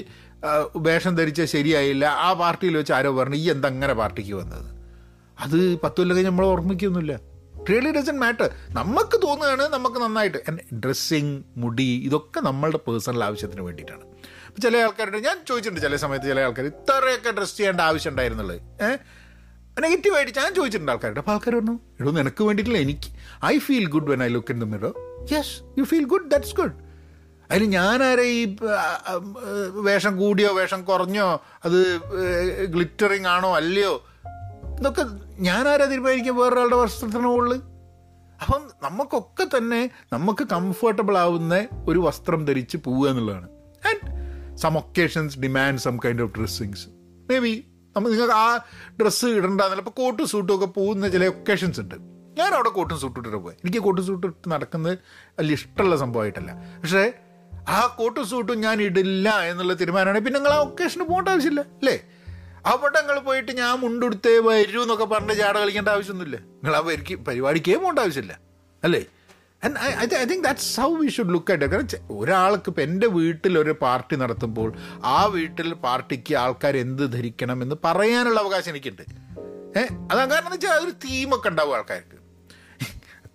വേഷം 0.76 1.14
ധരിച്ച 1.16 1.42
ശരിയായില്ല. 1.54 2.04
ആ 2.04 2.32
പാർട്ടിയിൽ 2.32 2.76
വെച്ച് 2.76 2.92
ആരോ 2.92 3.10
പറഞ്ഞു 3.18 3.36
ഈ 3.36 3.46
എന്താ 3.50 3.68
അങ്ങനെ 3.68 3.94
പാർട്ടിക്ക് 4.02 4.34
വന്നത്? 4.34 4.68
അത് 5.44 5.58
പത്തു 5.84 5.98
കൊല്ലം 6.00 6.16
കഴിഞ്ഞ് 6.16 6.30
നമ്മൾ 6.30 6.46
ഓർമ്മിക്കൊന്നുമില്ല 6.46 7.14
റിയലി 7.70 7.90
ഡസൻ 7.96 8.16
മാറ്റർ 8.24 8.48
നമുക്ക് 8.80 9.16
തോന്നുകയാണ് 9.26 9.64
നമുക്ക് 9.76 9.98
നന്നായിട്ട്. 10.04 10.38
ഡ്രസ്സിങ് 10.84 11.34
മുടി 11.62 11.88
ഇതൊക്കെ 12.08 12.40
നമ്മളുടെ 12.48 12.80
പേഴ്സണൽ 12.86 13.22
ആവശ്യത്തിന് 13.28 13.62
വേണ്ടിയിട്ടാണ്. 13.68 14.04
ചില 14.64 14.76
ആൾക്കാരുണ്ട് 14.84 15.20
ഞാൻ 15.28 15.36
ചോദിച്ചിട്ടുണ്ട് 15.48 15.84
ചില 15.86 15.96
സമയത്ത് 16.04 16.26
ചില 16.32 16.40
ആൾക്കാർ 16.46 16.66
ഇത്രയൊക്കെ 16.72 17.30
ഡ്രസ്സ് 17.38 17.56
ചെയ്യേണ്ട 17.58 17.80
ആവശ്യം 17.90 18.12
ഉണ്ടായിരുന്നുള്ളത് 18.12 18.60
നെഗറ്റീവായിട്ട് 19.84 20.32
ഞാൻ 20.38 20.50
ചോദിച്ചിട്ടുണ്ട് 20.56 20.92
ആൾക്കാരുടെ. 20.92 21.20
അപ്പോൾ 21.22 21.34
ആൾക്കാർ 21.34 21.54
പറഞ്ഞു 21.58 21.74
എടോ 22.00 22.10
നിനക്ക് 22.18 22.42
വേണ്ടിയിട്ടില്ല 22.46 22.80
എനിക്ക്. 22.86 23.10
I 23.52 23.54
feel 23.66 23.84
good 23.94 24.08
when 24.12 24.22
I 24.26 24.28
look 24.36 24.52
in 24.54 24.60
the 24.64 24.66
mirror 24.74 24.90
yes 25.32 25.52
you 25.78 25.84
feel 25.92 26.06
good 26.12 26.26
that's 26.32 26.54
good 26.60 26.74
അതിന് 27.50 27.66
ഞാനാരെ 27.72 28.24
ഈ 28.38 28.40
വേഷം 29.88 30.14
കൂടിയോ 30.16 30.50
വേഷം 30.60 30.80
കുറഞ്ഞോ 30.88 31.28
അത് 31.66 31.78
ഗ്ലിറ്ററിങ് 32.74 33.28
ആണോ 33.34 33.50
അല്ലയോ 33.60 33.92
ഇതൊക്കെ 34.78 35.04
ഞാനാരാ 35.40 35.84
തീരുമാനിക്കുക? 35.84 36.32
വേറൊരാളുടെ 36.32 36.76
വസ്ത്രത്തിന് 36.76 37.22
മുകളിൽ 37.22 37.54
അപ്പം 38.42 38.62
നമുക്കൊക്കെ 38.82 39.56
തന്നെ 39.56 39.90
നമുക്ക് 40.12 40.44
കംഫർട്ടബിൾ 40.52 41.18
ആവുന്ന 41.18 41.66
ഒരു 41.88 41.98
വസ്ത്രം 41.98 42.44
ധരിച്ച് 42.44 42.76
പോവുക 42.76 43.08
എന്നുള്ളതാണ്. 43.08 43.48
And 43.88 44.58
some 44.58 44.78
occasions 44.78 45.38
demand 45.38 45.78
some 45.78 45.96
kind 46.04 46.22
of 46.22 46.32
dressings 46.38 46.88
may 47.30 47.38
be 47.38 47.64
നമ്മൾ 47.96 48.08
നിങ്ങൾക്ക് 48.08 48.34
ആ 48.34 48.56
ഡ്രസ്സ് 49.00 49.26
ഇടണ്ടെന്നല്ല 49.26 49.78
ഇപ്പോൾ 49.78 49.90
കോട്ടും 49.90 50.26
സൂട്ടും 50.26 50.54
ഒക്കെ 50.54 50.66
പോകുന്ന 50.66 51.08
ചില 51.08 51.26
ഒക്കേഷൻസ് 51.26 51.80
ഉണ്ട്. 51.80 51.94
ഞാൻ 52.38 52.54
അവിടെ 52.54 52.68
കോട്ടും 52.68 52.98
സൂട്ടും 52.98 53.20
ഇട്ടിട്ട് 53.20 53.44
പോയി 53.44 53.54
എനിക്ക് 53.54 53.78
കോട്ടും 53.78 54.06
സൂട്ട് 54.06 54.26
ഇട്ട് 54.26 54.50
നടക്കുന്നത് 54.50 54.98
വലിയ 55.38 55.52
ഇഷ്ടമുള്ള 55.52 55.96
സംഭവമായിട്ടല്ല. 55.96 56.52
പക്ഷേ 56.82 57.12
ആ 57.68 57.96
കോട്ടും 57.98 58.26
സൂട്ടും 58.26 58.60
ഞാൻ 58.60 58.82
ഇടില്ല 58.82 59.28
എന്നുള്ള 59.42 59.72
തീരുമാനമാണെങ്കിൽ 59.74 60.26
പിന്നെ 60.26 60.40
നിങ്ങൾ 60.40 60.54
ആ 60.58 60.62
ഒക്കേഷന് 60.62 61.02
പോകേണ്ട 61.02 61.28
ആവശ്യമില്ല. 61.28 61.60
അല്ലേ? 61.60 61.96
അവിടെ 62.66 63.00
നിങ്ങൾ 63.00 63.18
പോയിട്ട് 63.20 63.52
ഞാൻ 63.52 63.78
മുണ്ടെടുത്തേ 63.78 64.38
വരൂ 64.38 64.82
എന്നൊക്കെ 64.82 65.04
പറഞ്ഞ് 65.04 65.36
ചാട 65.36 65.58
കളിക്കേണ്ട 65.58 65.88
ആവശ്യമൊന്നുമില്ല. 65.88 66.36
നിങ്ങൾ 66.36 66.76
ആ 66.76 66.80
പരിക്ക് 66.80 67.14
പരിപാടിക്കേ 67.14 67.76
പോകേണ്ട 67.76 67.98
ആവശ്യമില്ല. 67.98 68.38
അല്ലേ? 68.84 69.04
I 69.78 70.06
I 70.18 70.24
think 70.24 70.44
that's 70.44 70.80
how 70.80 70.94
we 70.94 71.08
should 71.08 71.32
look 71.34 71.52
at 71.52 71.64
കാരണം 71.64 71.88
ഒരാൾക്ക് 72.10 72.64
ഇപ്പം 72.68 72.82
എന്റെ 72.82 73.06
വീട്ടിൽ 73.06 73.58
ഒരു 73.58 73.76
പാർട്ടി 73.82 74.16
നടത്തുമ്പോൾ 74.16 74.72
ആ 75.04 75.24
വീട്ടിൽ 75.24 75.74
പാർട്ടിക്ക് 75.74 76.34
ആൾക്കാർ 76.34 76.76
എന്ത് 76.76 77.12
ധരിക്കണം 77.12 77.62
എന്ന് 77.62 77.76
പറയാനുള്ള 77.84 78.40
അവകാശം 78.40 78.70
എനിക്കുണ്ട്. 78.70 79.02
ഏഹ് 79.78 79.92
അതാ 79.92 80.26
കാരണം 80.26 80.38
എന്ന് 80.38 80.54
വെച്ചാൽ 80.54 80.70
അതൊരു 80.70 80.90
തീമൊക്കെ 80.90 81.48
ഉണ്ടാവും 81.48 81.74
ആൾക്കാർക്ക്. 81.74 82.18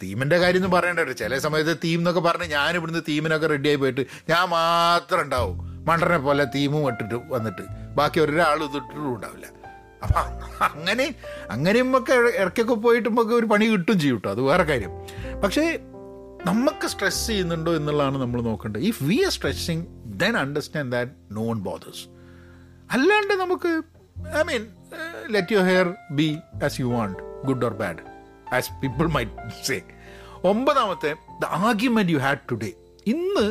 തീമിന്റെ 0.03 0.37
കാര്യം 0.37 0.57
ഒന്നും 0.57 0.71
പറയേണ്ടത് 0.71 1.17
ചില 1.17 1.37
സമയത്ത് 1.37 1.77
തീം 1.77 1.99
എന്നൊക്കെ 1.99 2.21
പറഞ്ഞ് 2.21 2.45
ഞാൻ 2.45 2.75
ഇവിടുന്ന് 2.75 3.01
തീമിനൊക്കെ 3.09 3.47
റെഡിയായി 3.47 3.75
പോയിട്ട് 3.75 4.01
ഞാൻ 4.29 4.49
മാത്രം 4.49 5.21
ഉണ്ടാവും. 5.21 5.85
മണ്ടനെ 5.85 6.17
പോലെ 6.17 6.45
തീമും 6.45 6.87
ഇട്ടിട്ട് 6.87 7.15
വന്നിട്ട്. 7.15 7.82
ബാക്കി 7.95 8.19
ഒരാൾ 8.19 8.57
ഇതിട്ടിട്ടും 8.63 9.09
ഉണ്ടാവില്ല. 9.15 9.47
അപ്പം 10.03 10.25
അങ്ങനെ 10.67 11.05
അങ്ങനെയും 11.49 11.97
ഒക്കെ 11.97 12.15
ഇറക്കൊക്കെ 12.41 12.75
പോയിട്ട് 12.85 13.07
നമുക്ക് 13.09 13.33
ഒരു 13.39 13.45
പണി 13.45 13.65
കിട്ടും 13.65 13.99
ചെയ്യും 13.99 14.17
കേട്ടോ 14.17 14.29
അത് 14.31 14.41
വേറെ 14.41 14.63
കാര്യം. 14.63 14.91
പക്ഷേ 15.43 15.63
നമുക്ക് 16.45 16.87
സ്ട്രെസ് 16.87 17.27
ചെയ്യുന്നുണ്ടോ 17.27 17.71
എന്നുള്ളതാണ് 17.75 18.17
നമ്മൾ 18.21 18.41
നോക്കേണ്ടത് 18.41 18.83
if 18.83 19.03
we 19.03 19.17
are 19.25 19.31
stressing 19.31 19.83
then 20.23 20.37
understand 20.37 20.91
that 20.91 21.11
none 21.31 21.57
bothers 21.59 22.03
അല്ലാണ്ട് 22.91 23.33
നമുക്ക് 23.33 23.71
I 24.39 24.43
mean 24.43 24.63
let 25.29 25.53
your 25.53 25.65
hair 25.65 25.87
be 26.11 26.29
as 26.65 26.81
you 26.81 26.87
want 26.87 27.19
good 27.45 27.65
or 27.65 27.75
bad 27.83 28.03
as 28.55 28.71
people 28.81 29.07
may 29.07 29.23
say 29.63 29.77
ഒമ്പതാമത്തെ 30.43 31.11
the 31.41 31.45
argument 31.45 32.13
you 32.13 32.17
had 32.17 32.43
today 32.51 32.71
ഇന്ന് 33.05 33.45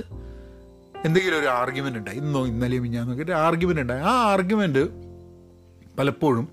എന്തെങ്കിലും 1.04 1.38
ഒരു 1.38 1.46
ആർഗ്യുമെന്റ് 1.46 1.98
ഉണ്ടായി. 1.98 2.18
ഇന്നോ 2.18 2.46
ഇന്നലെയും 2.46 2.84
ഞാൻ 2.90 3.22
ഒരു 3.22 3.32
ആർഗ്യുമെന്റ് 3.32 3.82
ഉണ്ടായി. 3.82 4.00
ആ 4.00 4.12
ആർഗ്യുമെന്റ് 4.32 4.88
പലപ്പോഴും 5.98 6.48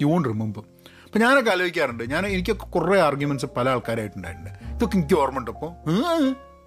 യു 0.00 0.06
വോണ്ട് 0.06 0.28
അപ്പം 0.28 1.20
ഞാനൊക്കെ 1.20 1.50
ആലോചിക്കാറുണ്ട്. 1.50 2.10
ഞാൻ 2.10 2.26
എനിക്കൊക്കെ 2.26 2.66
കുറേ 2.66 3.00
ആർഗ്യുമെന്റ്സ് 3.00 3.46
പല 3.56 3.68
ആൾക്കാരായിട്ടുണ്ടായിട്ടുണ്ട്. 3.68 4.50
ഇതൊക്കെ 4.74 4.96
എനിക്ക് 4.96 5.20
ഓർമ്മ 5.20 5.38
ഉണ്ട് 5.38 5.50
അപ്പോൾ 5.50 5.72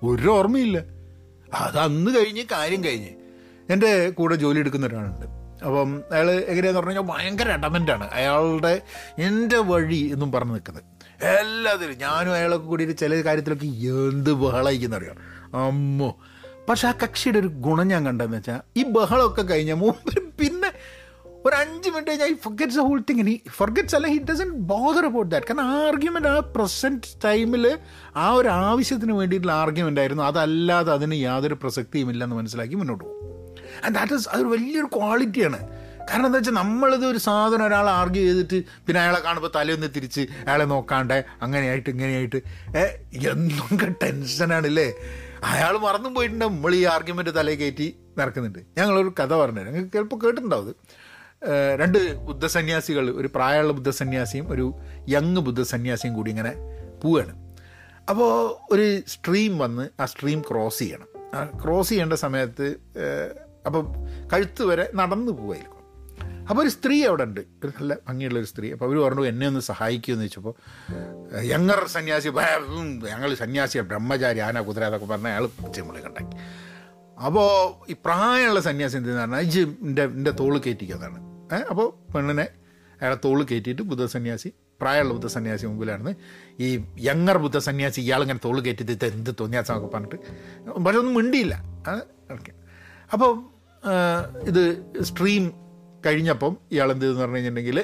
ഒരു 0.04 0.28
ഓർമ്മയില്ല. 0.28 0.78
അത് 1.54 1.78
അന്ന് 1.78 2.12
കഴിഞ്ഞ് 2.12 2.44
കാര്യം 2.52 2.84
കഴിഞ്ഞ്. 2.84 3.10
എന്റെ 3.70 4.10
കൂടെ 4.10 4.36
ജോലി 4.36 4.60
എടുക്കുന്ന 4.60 4.88
ഒരാളുണ്ട്. 4.88 5.26
അപ്പം 5.66 6.04
അയാൾ 6.12 6.32
എങ്ങനെയാന്ന് 6.32 6.80
പറഞ്ഞു 6.80 6.94
കഴിഞ്ഞാൽ 6.94 7.16
ഭയങ്കര 7.16 7.50
അഡമെന്റാണ് 7.52 8.10
അയാളുടെ 8.12 8.82
എന്റെ 9.18 9.58
വഴി 9.58 10.10
എന്നും 10.14 10.32
പറഞ്ഞു 10.32 10.54
നിൽക്കുന്നത്. 10.54 10.84
എല്ലാത്തിലും 11.24 11.98
ഞാനും 11.98 12.34
അയാളൊക്കെ 12.34 12.68
കൂടിയിട്ട് 12.68 12.98
ചില 12.98 13.22
കാര്യത്തിലൊക്കെ 13.22 13.66
എന്ത് 13.66 14.34
ബഹളയിക്കുന്നറിയാം? 14.34 15.16
അമ്മോ 15.66 16.18
പക്ഷെ 16.68 16.86
ആ 16.88 16.94
കക്ഷിയുടെ 17.04 17.40
ഒരു 17.44 17.50
ഗുണം 17.66 17.88
ഞാൻ 17.88 18.02
കണ്ടതെന്ന് 18.08 18.38
വെച്ചാൽ 18.38 18.60
ഈ 18.80 18.84
ബഹളമൊക്കെ 18.96 19.44
കഴിഞ്ഞാൽ 19.52 19.78
മുമ്പ് 19.84 20.12
പിന്നെ 20.40 20.70
ഒരു 21.46 21.56
അഞ്ച് 21.56 21.90
മിനിറ്റ് 21.94 22.12
കഴിഞ്ഞാൽ 22.12 22.30
ഈ 22.34 22.38
ഹോൾ 22.88 23.00
തിങ് 23.10 23.22
ഇനി 23.24 23.36
ഫർഗറ്റ്സ് 23.60 23.96
അല്ല 23.98 24.08
he 24.08 24.20
doesn't 24.30 24.50
bother 24.72 25.06
about 25.06 25.32
that 25.32 25.48
കാരണം 25.48 25.70
ആർഗ്യുമെന്റ് 25.86 26.30
ആ 26.34 26.40
പ്രസന്റ് 26.56 27.08
ടൈമിൽ 27.26 27.66
ആ 28.24 28.28
ഒരു 28.40 28.50
ആവശ്യത്തിന് 28.68 29.14
വേണ്ടിയിട്ടുള്ള 29.20 29.54
ആർഗ്യുമെന്റ് 29.64 30.02
ആയിരുന്നു. 30.02 30.24
അതല്ലാതെ 30.24 30.92
അതിന് 30.92 31.18
യാതൊരു 31.28 31.58
പ്രസക്തിയും 31.64 32.10
ഇല്ലെന്ന് 32.10 32.36
മനസ്സിലാക്കി 32.36 32.76
മുന്നോട്ട് 32.76 33.04
പോകും. 33.04 33.18
ആൻഡ് 33.86 33.96
ദാറ്റ് 33.98 34.14
ഇസ് 34.14 34.30
അതൊരു 34.34 34.48
വലിയൊരു 34.48 34.90
ക്വാളിറ്റിയാണ് 34.98 35.60
കാരണം 36.10 36.26
എന്താ 36.26 36.38
വെച്ചാൽ 36.38 36.54
നമ്മളിത് 36.54 37.06
ഒരു 37.06 37.20
സാധനം 37.28 37.66
ഒരാൾ 37.66 37.88
ആർഗ്യൂ 37.90 38.22
ചെയ്തിട്ട് 38.28 38.58
പിന്നെ 38.86 39.00
അയാളെ 39.02 39.20
കാണുമ്പോൾ 39.20 39.52
തലയൊന്ന് 39.58 39.90
തിരിച്ച് 39.96 40.24
അയാളെ 40.48 40.66
നോക്കാണ്ട് 40.66 41.18
അങ്ങനെയായിട്ട് 41.42 41.90
ഇങ്ങനെയായിട്ട് 41.90 42.40
എന്തൊക്കെ 43.34 43.90
ടെൻഷനാണല്ലേ 44.04 44.88
അയാൾ 45.44 45.78
മറന്നും 45.78 46.16
പോയിട്ടുണ്ടാവും 46.16 46.56
നമ്മൾ 46.56 46.76
ഈ 46.76 46.84
ആർഗ്യുമെന്റ് 46.84 47.36
തലേ 47.36 47.56
കയറ്റി 47.56 47.88
നടക്കുന്നുണ്ട്. 48.18 48.60
ഞങ്ങളൊരു 48.78 49.14
കഥ 49.20 49.34
പറഞ്ഞു 49.34 49.62
നിങ്ങൾക്ക് 49.62 49.94
ചിലപ്പോൾ 49.94 50.16
കേട്ടിട്ടുണ്ടാവും 50.16 50.68
അത്. 50.68 50.76
രണ്ട് 51.80 52.18
ബുദ്ധസന്യാസികൾ 52.18 53.10
ഒരു 53.10 53.30
പ്രായമുള്ള 53.36 53.74
ബുദ്ധസന്യാസിയും 53.74 54.52
ഒരു 54.52 54.74
യങ് 55.10 55.38
ബുദ്ധസന്യാസിയും 55.38 56.14
കൂടി 56.14 56.30
ഇങ്ങനെ 56.30 56.54
പോവുകയാണ്. 57.04 57.36
അപ്പോൾ 58.10 58.56
ഒരു 58.74 59.02
സ്ട്രീം 59.08 59.58
വന്ന് 59.58 59.90
ആ 60.02 60.06
സ്ട്രീം 60.06 60.42
ക്രോസ് 60.42 60.80
ചെയ്യണം. 60.80 61.08
ആ 61.34 61.46
ക്രോസ് 61.64 61.90
ചെയ്യേണ്ട 61.90 62.14
സമയത്ത് 62.14 62.76
അപ്പം 63.66 63.88
കഴുത്ത് 64.34 64.64
വരെ 64.64 64.92
നടന്നു 64.96 65.32
പോവായിരിക്കും. 65.32 65.81
അപ്പോൾ 66.50 66.62
ഒരു 66.64 66.72
സ്ത്രീ 66.76 66.96
അവിടെ 67.10 67.24
ഉണ്ട്. 67.30 67.42
ഒരു 67.64 67.72
നല്ല 67.78 67.94
ഭംഗിയുള്ള 68.08 68.38
ഒരു 68.44 68.50
സ്ത്രീ. 68.52 68.68
അപ്പോൾ 68.76 68.86
അവർ 68.88 68.98
പറഞ്ഞു 69.04 69.26
എന്നെ 69.32 69.46
ഒന്ന് 69.52 69.62
സഹായിക്കുമെന്ന് 69.72 70.26
ചോദിച്ചപ്പോൾ 70.26 70.54
യങ്ങർ 71.54 71.82
സന്യാസി 71.96 72.30
ഞങ്ങൾ 73.12 73.30
സന്യാസിയാണ് 73.44 73.90
ബ്രഹ്മചാരി 73.92 74.42
ആന 74.48 74.62
കുതിര 74.70 74.84
അതൊക്കെ 74.90 75.08
പറഞ്ഞാൽ 75.14 75.32
അയാൾ 75.34 75.46
ചെമ്മളി 75.78 76.02
കണ്ടാക്കി. 76.08 76.36
അപ്പോൾ 77.28 77.50
ഈ 77.92 77.96
പ്രായമുള്ള 78.06 78.62
സന്യാസി 78.70 78.96
എന്ത് 79.00 79.10
പറഞ്ഞാൽ 79.20 79.44
ഇജ് 79.48 79.64
എന്റെ 79.88 80.04
എന്റെ 80.18 80.32
തോൾ 80.42 80.54
കയറ്റിക്കുന്നതാണ് 80.66 81.20
അപ്പോൾ 81.72 81.88
പെണ്ണിനെ 82.14 82.48
അയാളെ 83.02 83.18
തോൾ 83.26 83.40
കയറ്റിയിട്ട് 83.50 83.84
ബുദ്ധസന്യാസി 83.92 84.50
പ്രായമുള്ള 84.82 85.14
ബുദ്ധസന്യാസി 85.16 85.66
മുമ്പിലാണ് 85.70 86.12
ഈ 86.66 86.68
യങ്ങർ 87.08 87.38
ബുദ്ധസന്യാസി 87.38 88.00
ഇയാളിങ്ങനെ 88.02 88.42
തോൾ 88.46 88.58
കയറ്റിയിട്ട് 88.66 89.08
എന്ത് 89.18 89.32
തോന്നിയാസമൊക്കെ 89.40 89.90
പറഞ്ഞിട്ട് 89.96 90.18
പക്ഷെ 90.86 91.00
ഒന്നും 91.02 91.14
മിണ്ടിയില്ല. 91.20 91.56
അപ്പോൾ 93.14 93.32
ഇത് 94.50 94.64
സ്ട്രീം 95.04 95.44
കഴിഞ്ഞപ്പം 96.06 96.54
ഇയാൾ 96.74 96.90
എന്ത് 96.92 97.04
ചെയ്തെന്ന് 97.06 97.24
പറഞ്ഞു 97.24 97.38
കഴിഞ്ഞിട്ടുണ്ടെങ്കിൽ 97.38 97.80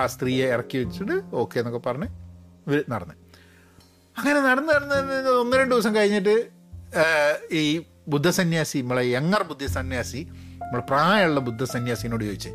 ആ 0.00 0.04
സ്ത്രീയെ 0.14 0.46
ഇറക്കി 0.54 0.76
വെച്ചിട്ട് 0.82 1.16
ഓക്കെ 1.42 1.56
എന്നൊക്കെ 1.60 1.80
പറഞ്ഞ് 1.88 2.08
ഇവർ 2.66 2.78
നടന്ന്. 2.92 3.14
അങ്ങനെ 4.16 4.40
നടന്ന് 4.48 4.72
നടന്ന് 4.74 5.30
ഒന്ന് 5.42 5.54
രണ്ട് 5.60 5.74
ദിവസം 5.74 5.92
കഴിഞ്ഞിട്ട് 5.96 6.34
ഈ 7.60 7.62
ബുദ്ധസന്യാസി 8.12 8.78
നമ്മളെ 8.84 9.04
യങ്ങർ 9.16 9.42
ബുദ്ധസന്യാസി 9.50 10.20
നമ്മൾ 10.62 10.80
പ്രായമുള്ള 10.90 11.40
ബുദ്ധസന്യാസിനോട് 11.40 12.24
ചോദിച്ച് 12.24 12.50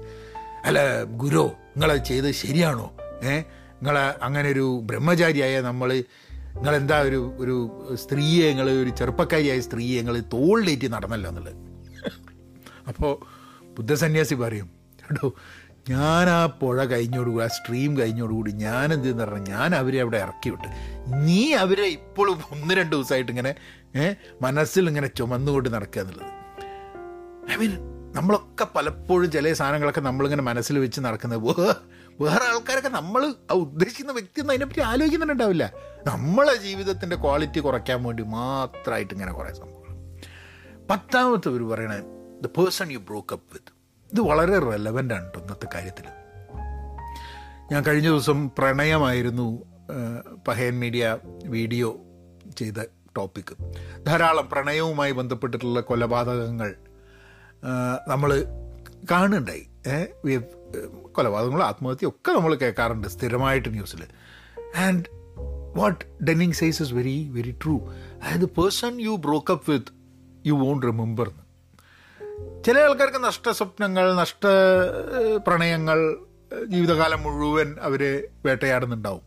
അല്ല 0.67 0.80
ഗുരു 1.24 1.43
നിങ്ങളത് 1.74 2.02
ചെയ്തത് 2.10 2.36
ശരിയാണോ? 2.43 2.88
ഏ 3.24 3.34
നിങ്ങളെ 3.80 4.04
അങ്ങനെ 4.26 4.48
ഒരു 4.56 4.65
ബ്രഹ്മചാരിയായ 4.89 5.56
നമ്മൾ 5.69 5.89
നിങ്ങളെന്താ 6.56 6.98
ഒരു 7.10 7.19
ഒരു 7.41 7.56
സ്ത്രീയെ 8.04 8.45
നിങ്ങൾ 8.52 8.69
ഒരു 8.84 8.91
ചെറുപ്പക്കാരിയായ 9.00 9.60
സ്ത്രീയെ 9.67 9.98
നിങ്ങൾ 10.02 10.15
തോളിലേറ്റ് 10.34 10.88
നടന്നല്ലോ 10.95 11.30
എന്നുള്ളത്. 11.32 11.58
അപ്പോൾ 12.91 13.13
ബുദ്ധസന്യാസി 13.80 14.36
പറയും 14.36 14.70
കേട്ടോ 15.02 15.28
ഞാൻ 15.89 16.30
ആ 16.30 16.39
പുഴ 16.62 16.86
കഴിഞ്ഞോടുകൂടി 16.86 17.44
ആ 17.44 17.48
സ്ട്രീം 17.48 17.92
കഴിഞ്ഞോടുകൂടി 18.00 18.52
ഞാൻ 18.63 18.94
എന്ത് 18.94 19.08
പറഞ്ഞാൽ 19.22 19.54
ഞാൻ 19.54 19.76
അവരെ 19.76 20.02
അവിടെ 20.02 20.18
ഇറക്കി 20.18 20.50
വിട്ട്. 20.50 20.68
നീ 21.28 21.54
അവരെ 21.54 21.88
ഇപ്പോഴും 21.98 22.39
ഒന്ന് 22.52 22.74
രണ്ട് 22.74 22.96
ദിവസമായിട്ട് 22.96 23.32
ഇങ്ങനെ 23.32 23.54
മനസ്സിൽ 24.42 24.89
ഇങ്ങനെ 24.89 25.08
ചുമന്നുകൊണ്ട് 25.20 25.70
നടക്കുക 25.76 26.02
എന്നുള്ളത്. 26.02 26.28
ഐ 27.52 27.56
മീൻ 27.56 27.74
നമ്മളൊക്കെ 28.15 28.68
പലപ്പോഴും 28.76 29.32
ചില 29.32 29.54
സാധനങ്ങളൊക്കെ 29.54 30.02
നമ്മളിങ്ങനെ 30.02 30.42
മനസ്സിൽ 30.42 30.80
വെച്ച് 30.80 31.00
നടക്കുന്നത് 31.00 31.42
വേറെ 32.22 32.46
ആൾക്കാരൊക്കെ 32.52 32.89
നമ്മൾ 32.89 33.22
ഉദ്ദേശിക്കുന്ന 33.54 34.12
വ്യക്തിയൊന്നും 34.12 34.54
അതിനെപ്പറ്റി 34.54 34.82
ആലോചിക്കുന്നുണ്ടാവില്ല 34.82 35.65
നമ്മളെ 36.08 36.56
ജീവിതത്തിന്റെ 36.56 37.15
ക്വാളിറ്റി 37.15 37.60
കുറയ്ക്കാൻ 37.60 38.04
വേണ്ടി 38.04 38.24
മാത്രമായിട്ട് 38.24 39.13
ഇങ്ങനെ 39.13 39.32
കുറേ 39.32 39.52
സംഭവങ്ങൾ. 39.54 39.96
പത്താമത്തെ 40.92 41.50
ഒരു 41.50 41.63
പറയണേ 41.63 42.00
the 42.41 42.45
person 42.45 42.91
you 42.91 42.97
broke 42.97 43.34
up 43.34 43.54
with 43.54 43.73
ഇത് 44.13 44.21
വളരെ 44.21 44.60
റെലവന്റ് 44.60 45.13
ആണ് 45.13 45.23
കേട്ടോ 45.23 45.39
ഇന്നത്തെ 45.39 45.67
കാര്യത്തിൽ. 45.75 46.06
ഞാൻ 47.71 47.84
കഴിഞ്ഞ 47.84 48.08
ദിവസം 48.08 48.49
പ്രണയമായിരുന്നു 48.58 49.63
പഹയൻ 50.47 50.80
മീഡിയ 50.80 51.17
വീഡിയോ 51.45 51.97
ചെയ്ത 52.58 52.73
ടോപ്പിക്ക് 53.17 53.56
ധാരാളം 54.06 54.49
പ്രണയവുമായി 54.49 55.12
ബന്ധപ്പെട്ടിട്ടുള്ള 55.12 55.80
കൊലപാതകങ്ങൾ 55.80 56.75
നമ്മൾ 58.08 58.45
കാണുന്നുണ്ടായി. 59.12 59.67
കൊലപാതകങ്ങൾ 61.12 61.63
ആത്മഹത്യ 61.63 62.08
ഒക്കെ 62.08 62.32
നമ്മൾ 62.32 62.56
കേൾക്കാറുണ്ട് 62.56 63.08
സ്ഥിരമായിട്ട് 63.08 63.73
ന്യൂസിൽ 63.73 64.04
and 64.75 65.06
what 65.75 66.23
Denning 66.23 66.52
says 66.52 66.84
is 66.84 66.93
very 66.93 67.30
very 67.30 67.52
true 67.52 67.88
and 68.23 68.41
the 68.41 68.45
person 68.45 69.02
you 69.02 69.10
broke up 69.10 69.71
with 69.71 69.93
you 70.47 70.54
won't 70.54 70.86
remember 70.86 71.32
ചില 72.65 72.80
ആൾക്കാർക്ക് 72.80 73.23
നഷ്ടസ്വപ്നങ്ങൾ 73.23 74.13
നഷ്ട 74.13 74.45
പ്രണയങ്ങൾ 75.47 75.99
ജീവിതകാലം 76.67 77.23
മുഴുവൻ 77.23 77.75
അവർ 77.82 78.28
വേട്ടയാടുന്നുണ്ടാവും. 78.45 79.21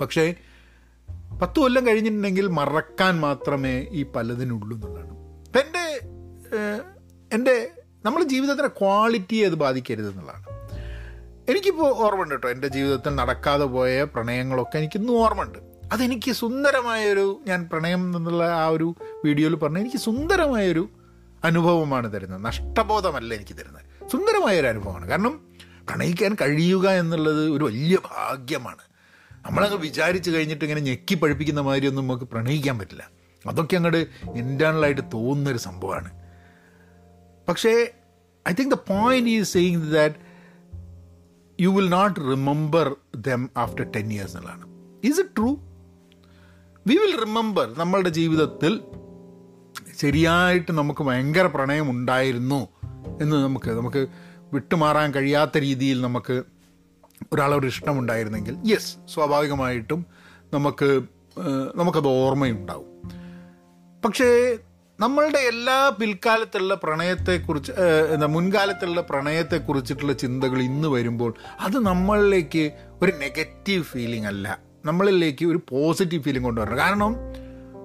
പക്ഷേ 0.00 0.34
പത്ത് 1.42 1.58
കൊല്ലം 1.60 1.86
കഴിഞ്ഞിട്ടുണ്ടെങ്കിൽ 1.86 2.46
മറക്കാൻ 2.46 3.20
മാത്രമേ 3.20 3.86
ഈ 3.90 4.02
പലതിനുള്ളൂ 4.02 4.76
എന്നുള്ളതാണ്. 4.76 5.14
അപ്പം 5.46 5.60
എന്റെ 5.60 5.84
എന്റെ 7.32 7.70
നമ്മൾ 8.04 8.22
ജീവിതത്തിന്റെ 8.22 8.68
ക്വാളിറ്റിയെ 8.68 9.46
അത് 9.46 9.54
ബാധിക്കരുത് 9.54 10.10
എന്നുള്ളതാണ്. 10.10 10.44
എനിക്കിപ്പോൾ 11.50 11.96
ഓർമ്മയുണ്ട് 11.96 12.34
കേട്ടോ 12.34 12.48
എന്റെ 12.50 12.68
ജീവിതത്തിൽ 12.68 13.14
നടക്കാതെ 13.14 13.64
പോയ 13.64 14.04
പ്രണയങ്ങളൊക്കെ 14.04 14.78
എനിക്കിന്നും 14.78 15.18
ഓർമ്മയുണ്ട്. 15.18 15.58
അതെനിക്ക് 15.92 16.32
സുന്ദരമായൊരു 16.32 17.40
ഞാൻ 17.46 17.68
പ്രണയം 17.72 18.16
എന്നുള്ള 18.16 18.44
ആ 18.44 18.66
ഒരു 18.68 18.94
വീഡിയോയിൽ 19.24 19.56
പറഞ്ഞ 19.56 19.78
എനിക്ക് 19.78 19.96
സുന്ദരമായൊരു 19.96 20.88
അനുഭവമാണ് 21.44 22.14
തരുന്നത്. 22.14 22.44
നഷ്ടബോധമല്ല 22.44 23.34
എനിക്ക് 23.34 23.56
തരുന്നത്. 23.56 24.10
സുന്ദരമായൊരു 24.10 24.66
അനുഭവമാണ് 24.66 25.08
കാരണം 25.08 25.46
പ്രണയിക്കാൻ 25.88 26.36
കഴിയുക 26.40 26.90
എന്നുള്ളത് 26.90 27.50
ഒരു 27.50 27.64
വലിയ 27.64 27.96
ഭാഗ്യമാണ്. 27.96 28.82
നമ്മളങ്ങ് 29.46 29.78
വിചാരിച്ച് 29.78 30.30
കഴിഞ്ഞിട്ട് 30.30 30.64
ഇങ്ങനെ 30.64 30.80
ഞെക്കി 30.80 31.14
പഴിപ്പിക്കുന്ന 31.14 31.60
മാതിരിയൊന്നും 31.60 32.06
നമുക്ക് 32.06 32.24
പ്രണയിക്കാൻ 32.24 32.78
പറ്റില്ല. 32.78 33.10
അതൊക്കെ 33.46 33.76
അങ്ങോട്ട് 33.76 34.06
ഇന്റേണലായിട്ട് 34.34 35.00
തോന്നുന്നൊരു 35.12 35.58
സംഭവമാണ്. 35.58 36.10
പക്ഷേ 37.48 37.94
I 38.48 38.52
think 38.52 38.74
the 38.74 38.78
point 38.88 39.30
is 39.30 39.52
saying 39.52 39.92
that 39.92 40.14
you 41.60 41.68
will 41.68 41.88
not 41.88 42.20
remember 42.20 42.96
them 43.16 43.50
after 43.56 43.90
ten 43.90 44.12
years 44.12 44.36
എന്നുള്ളതാണ്. 44.36 44.66
Is 45.04 45.20
it 45.20 45.36
true 45.36 45.54
we 46.86 46.94
will 46.94 47.20
remember 47.20 47.74
നമ്മളുടെ 47.78 48.08
ജീവിതത്തിൽ 48.08 48.80
ശരിയായിട്ട് 50.00 50.72
നമുക്ക് 50.72 51.04
ഭയങ്കര 51.04 51.46
പ്രണയം 51.46 51.90
ഉണ്ടായിരുന്നു 51.90 52.68
എന്ന് 53.20 53.36
നമുക്ക് 53.36 53.70
നമുക്ക് 53.70 54.06
വിട്ടുമാറാൻ 54.52 55.14
കഴിയാത്ത 55.14 55.58
രീതിയിൽ 55.58 56.00
നമുക്ക് 56.00 56.42
ഒരാളോട് 57.32 57.66
ഇഷ്ടമുണ്ടായിരുന്നെങ്കിൽ 57.66 58.56
യെസ് 58.64 58.96
സ്വാഭാവികമായിട്ടും 59.14 60.06
നമുക്ക് 60.52 61.00
നമുക്കത് 61.74 62.08
ഓർമ്മയുണ്ടാവും. 62.08 62.90
പക്ഷേ 64.04 64.58
നമ്മളുടെ 65.00 65.38
എല്ലാ 65.38 65.92
പിൽക്കാലത്തുള്ള 66.00 66.74
പ്രണയത്തെക്കുറിച്ച് 66.74 67.72
എന്താ 68.14 68.26
മുൻകാലത്തുള്ള 68.26 69.00
പ്രണയത്തെക്കുറിച്ചിട്ടുള്ള 69.00 70.12
ചിന്തകൾ 70.12 70.62
ഇന്ന് 70.62 70.88
വരുമ്പോൾ 70.88 71.34
അത് 71.60 71.76
നമ്മളിലേക്ക് 71.86 72.70
ഒരു 73.02 73.12
നെഗറ്റീവ് 73.18 73.82
ഫീലിംഗ് 73.82 74.26
അല്ല. 74.26 74.58
നമ്മളിലേക്ക് 74.84 75.44
ഒരു 75.44 75.60
പോസിറ്റീവ് 75.68 76.22
ഫീലിംഗ് 76.22 76.44
കൊണ്ടുവരണം. 76.44 76.78
കാരണം 76.78 77.14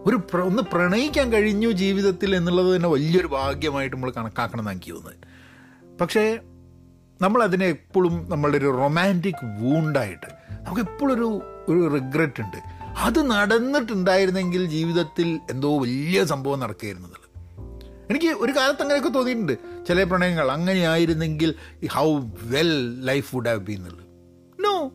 ഒരു 0.07 0.17
ഒന്ന് 0.33 0.61
പ്രണയിക്കാൻ 0.61 1.33
കഴിഞ്ഞു 1.33 1.69
ജീവിതത്തിൽ 1.69 2.35
എന്നുള്ളത് 2.35 2.75
തന്നെ 2.75 2.89
വലിയൊരു 2.89 3.27
ഭാഗ്യമായിട്ട് 3.27 3.95
നമ്മൾ 3.95 4.11
കണക്കാക്കണം 4.11 4.61
എന്നാണ് 4.61 4.75
എനിക്ക് 4.75 4.91
തോന്നുന്നത് 4.91 5.27
പക്ഷേ 6.01 6.39
നമ്മളതിനെ 7.21 7.65
എപ്പോഴും 7.65 8.25
നമ്മളുടെ 8.29 8.57
ഒരു 8.57 8.77
റൊമാന്റിക് 8.77 9.45
വൂണ്ടായിട്ട് 9.59 10.29
നമുക്ക് 10.51 10.81
എപ്പോഴും 10.81 11.41
ഒരു 11.69 11.89
റിഗ്രറ്റ് 11.95 12.41
ഉണ്ട്. 12.41 12.57
അത് 12.97 13.31
നടന്നിട്ടുണ്ടായിരുന്നെങ്കിൽ 13.31 14.65
ജീവിതത്തിൽ 14.65 15.39
എന്തോ 15.49 15.77
വലിയ 15.77 16.23
സംഭവം 16.23 16.59
നടക്കുകയായിരുന്നത് 16.59 17.17
എനിക്ക് 18.09 18.27
ഒരു 18.27 18.51
കാലത്ത് 18.51 18.81
അങ്ങനെയൊക്കെ 18.81 19.09
തോന്നിയിട്ടുണ്ട്. 19.09 19.57
ചില 19.87 20.03
പ്രണയങ്ങൾ 20.03 20.51
അങ്ങനെയായിരുന്നെങ്കിൽ 20.51 21.55
how 21.87 22.19
well 22.43 23.05
life 23.05 23.35
would 23.35 23.47
have 23.47 23.59
been 23.59 23.77
എന്നുള്ളത്. 23.77 24.07
No 24.59 24.91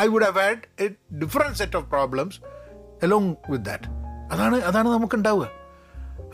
I 0.00 0.06
would 0.06 0.22
have 0.22 0.38
had 0.38 0.82
a 0.82 0.88
different 1.18 1.58
set 1.58 1.76
of 1.76 1.88
problems 1.90 2.40
along 3.02 3.34
with 3.50 3.64
that 3.64 3.99
അതാണ് 4.30 4.62
അതാണ് 4.62 4.88
നമുക്കുണ്ടാവുക. 4.88 5.50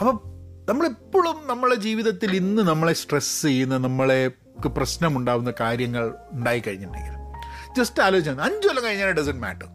അപ്പം 0.00 0.20
നമ്മളെപ്പോഴും 0.68 1.36
നമ്മളെ 1.46 1.74
ജീവിതത്തിൽ 1.74 2.36
ഇന്ന് 2.36 2.62
നമ്മളെ 2.62 2.92
സ്ട്രെസ് 2.92 3.42
ചെയ്യുന്ന 3.42 3.78
നമ്മളെ 3.78 4.30
പ്രശ്നമുണ്ടാവുന്ന 4.66 5.52
കാര്യങ്ങൾ 5.60 6.14
ഉണ്ടായി 6.32 6.58
കഴിഞ്ഞിട്ടുണ്ടെങ്കിൽ 6.60 7.12
ജസ്റ്റ് 7.76 8.02
ആലോചിച്ചാൽ 8.02 8.40
അഞ്ചു 8.40 8.68
കൊല്ലം 8.68 8.84
കഴിഞ്ഞാൽ 8.84 9.10
ഡസൻ 9.10 9.40
മാറ്റർ 9.40 9.66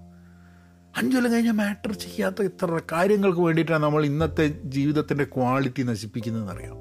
അഞ്ചു 0.97 1.15
കൊല്ലം 1.15 1.33
കഴിഞ്ഞാൽ 1.33 1.53
മാറ്റർ 1.53 1.91
ചെയ്യാത്ത 1.91 2.41
ഇത്ര 2.41 2.79
കാര്യങ്ങൾക്ക് 2.91 3.39
വേണ്ടിയിട്ടാണ് 3.39 3.83
നമ്മൾ 3.83 4.05
ഇന്നത്തെ 4.05 4.47
ജീവിതത്തിന്റെ 4.63 5.23
ക്വാളിറ്റി 5.23 5.83
നശിപ്പിക്കുന്നതെന്ന് 5.83 6.51
അറിയാം. 6.51 6.75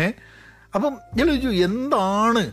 ഏ? 0.00 0.10
അപ്പം 0.74 0.96
ഞാൻ 1.14 1.26
ചോദിച്ചു 1.26 1.48
എന്താണ് 1.48 2.52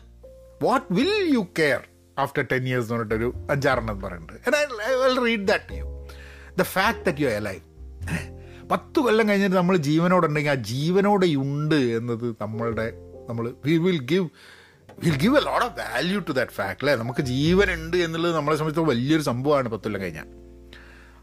what 0.63 0.93
will 0.93 1.33
you 1.33 1.47
care 1.59 1.79
after 2.19 2.45
ten 2.51 2.63
years 2.63 2.85
എന്ന് 2.85 2.95
പറഞ്ഞിട്ടൊരു 2.95 3.33
അഞ്ചാറെണ്ണം 3.51 4.01
പറയുന്നുണ്ട്. 4.01 4.55
I 4.55 4.95
will 4.95 5.19
read 5.19 5.47
that 5.47 5.73
you 5.73 6.07
the 6.57 6.61
fact 6.61 7.05
that 7.05 7.21
you 7.21 7.27
a 7.27 7.39
life 7.39 7.72
പത്ത് 8.71 8.99
കൊല്ലം 8.99 9.29
കഴിഞ്ഞിട്ട് 9.29 9.55
നമ്മൾ 9.55 9.77
ജീവനോടുണ്ടെങ്കിൽ 9.77 10.51
ആ 10.51 10.53
ജീവനോടെ 10.53 11.25
ഉണ്ട് 11.25 11.75
എന്നത് 11.75 12.35
നമ്മളുടെ 12.41 12.93
നമ്മൾ 13.29 13.53
we 13.65 13.77
will 13.77 14.05
give 14.05 14.29
will 15.03 15.17
give 15.17 15.37
a 15.37 15.41
lot 15.41 15.65
of 15.65 15.79
value 15.79 16.19
to 16.19 16.31
that 16.31 16.51
fact 16.51 16.79
അല്ലേ? 16.81 16.95
നമുക്ക് 16.95 17.21
ജീവനുണ്ട് 17.21 17.97
എന്നുള്ളത് 17.97 18.35
നമ്മളെ 18.35 18.57
സംബന്ധിച്ചിടത്തോളം 18.57 18.97
വലിയൊരു 18.97 19.21
സംഭവമാണ് 19.21 19.69
പത്ത് 19.69 19.83
കൊല്ലം 19.83 20.01
കഴിഞ്ഞാൽ. 20.01 20.27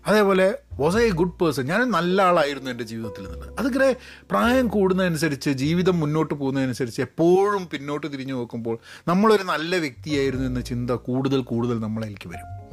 അതേപോലെ 0.07 0.59
വാസ് 0.73 0.97
എ 0.97 1.11
ഗുഡ് 1.11 1.33
പേഴ്സൺ 1.33 1.64
ഞാൻ 1.66 1.90
നല്ല 1.90 2.23
ആളായിരുന്നു 2.23 2.71
എന്റെ 2.71 2.85
ജീവിതത്തിൽ 2.85 3.25
എന്നുള്ളത്. 3.25 3.55
അതിങ്ങനെ 3.59 3.97
പ്രായം 4.31 4.69
കൂടുന്നതനുസരിച്ച് 4.69 5.51
ജീവിതം 5.51 6.01
മുന്നോട്ട് 6.01 6.35
പോകുന്നതനുസരിച്ച് 6.35 7.03
എപ്പോഴും 7.03 7.69
പിന്നോട്ട് 7.73 8.12
തിരിഞ്ഞു 8.12 8.35
നോക്കുമ്പോൾ 8.35 8.79
നമ്മളൊരു 9.09 9.43
നല്ല 9.43 9.77
വ്യക്തിയായിരുന്നു 9.77 10.47
എന്ന 10.47 10.61
ചിന്ത 10.61 10.90
കൂടുതൽ 10.90 11.43
കൂടുതൽ 11.43 11.81
നമ്മളേക്ക് 11.81 12.29
വരും. 12.29 12.69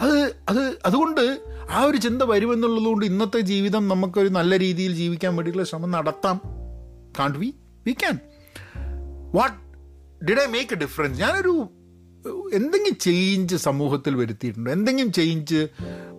അത് 0.00 0.36
അത് 0.48 0.78
അതുകൊണ്ട് 0.86 1.40
ആ 1.70 1.82
ഒരു 1.82 1.96
ചിന്ത 1.96 2.22
വരുമെന്നുള്ളതുകൊണ്ട് 2.22 3.06
ഇന്നത്തെ 3.06 3.40
ജീവിതം 3.40 3.88
നമുക്കൊരു 3.88 4.28
നല്ല 4.28 4.58
രീതിയിൽ 4.58 4.94
ജീവിക്കാൻ 4.94 5.36
വേണ്ടിയിട്ടുള്ള 5.36 5.68
ശ്രമം 5.68 5.90
നടത്താം. 5.90 6.40
Can't 7.18 7.38
we 7.38 7.54
we 7.86 7.92
can 7.92 8.18
what 9.34 9.56
did 10.24 10.40
I 10.40 10.46
make 10.46 10.74
a 10.74 10.76
difference 10.76 11.20
ഞാനൊരു 11.20 11.68
എന്തെങ്കിലും 12.52 12.96
ചേഞ്ച് 13.00 13.56
സമൂഹത്തിൽ 13.56 14.14
വരുത്തിയിട്ടുണ്ടോ? 14.14 14.72
എന്തെങ്കിലും 14.72 15.12
ചേഞ്ച് 15.12 15.68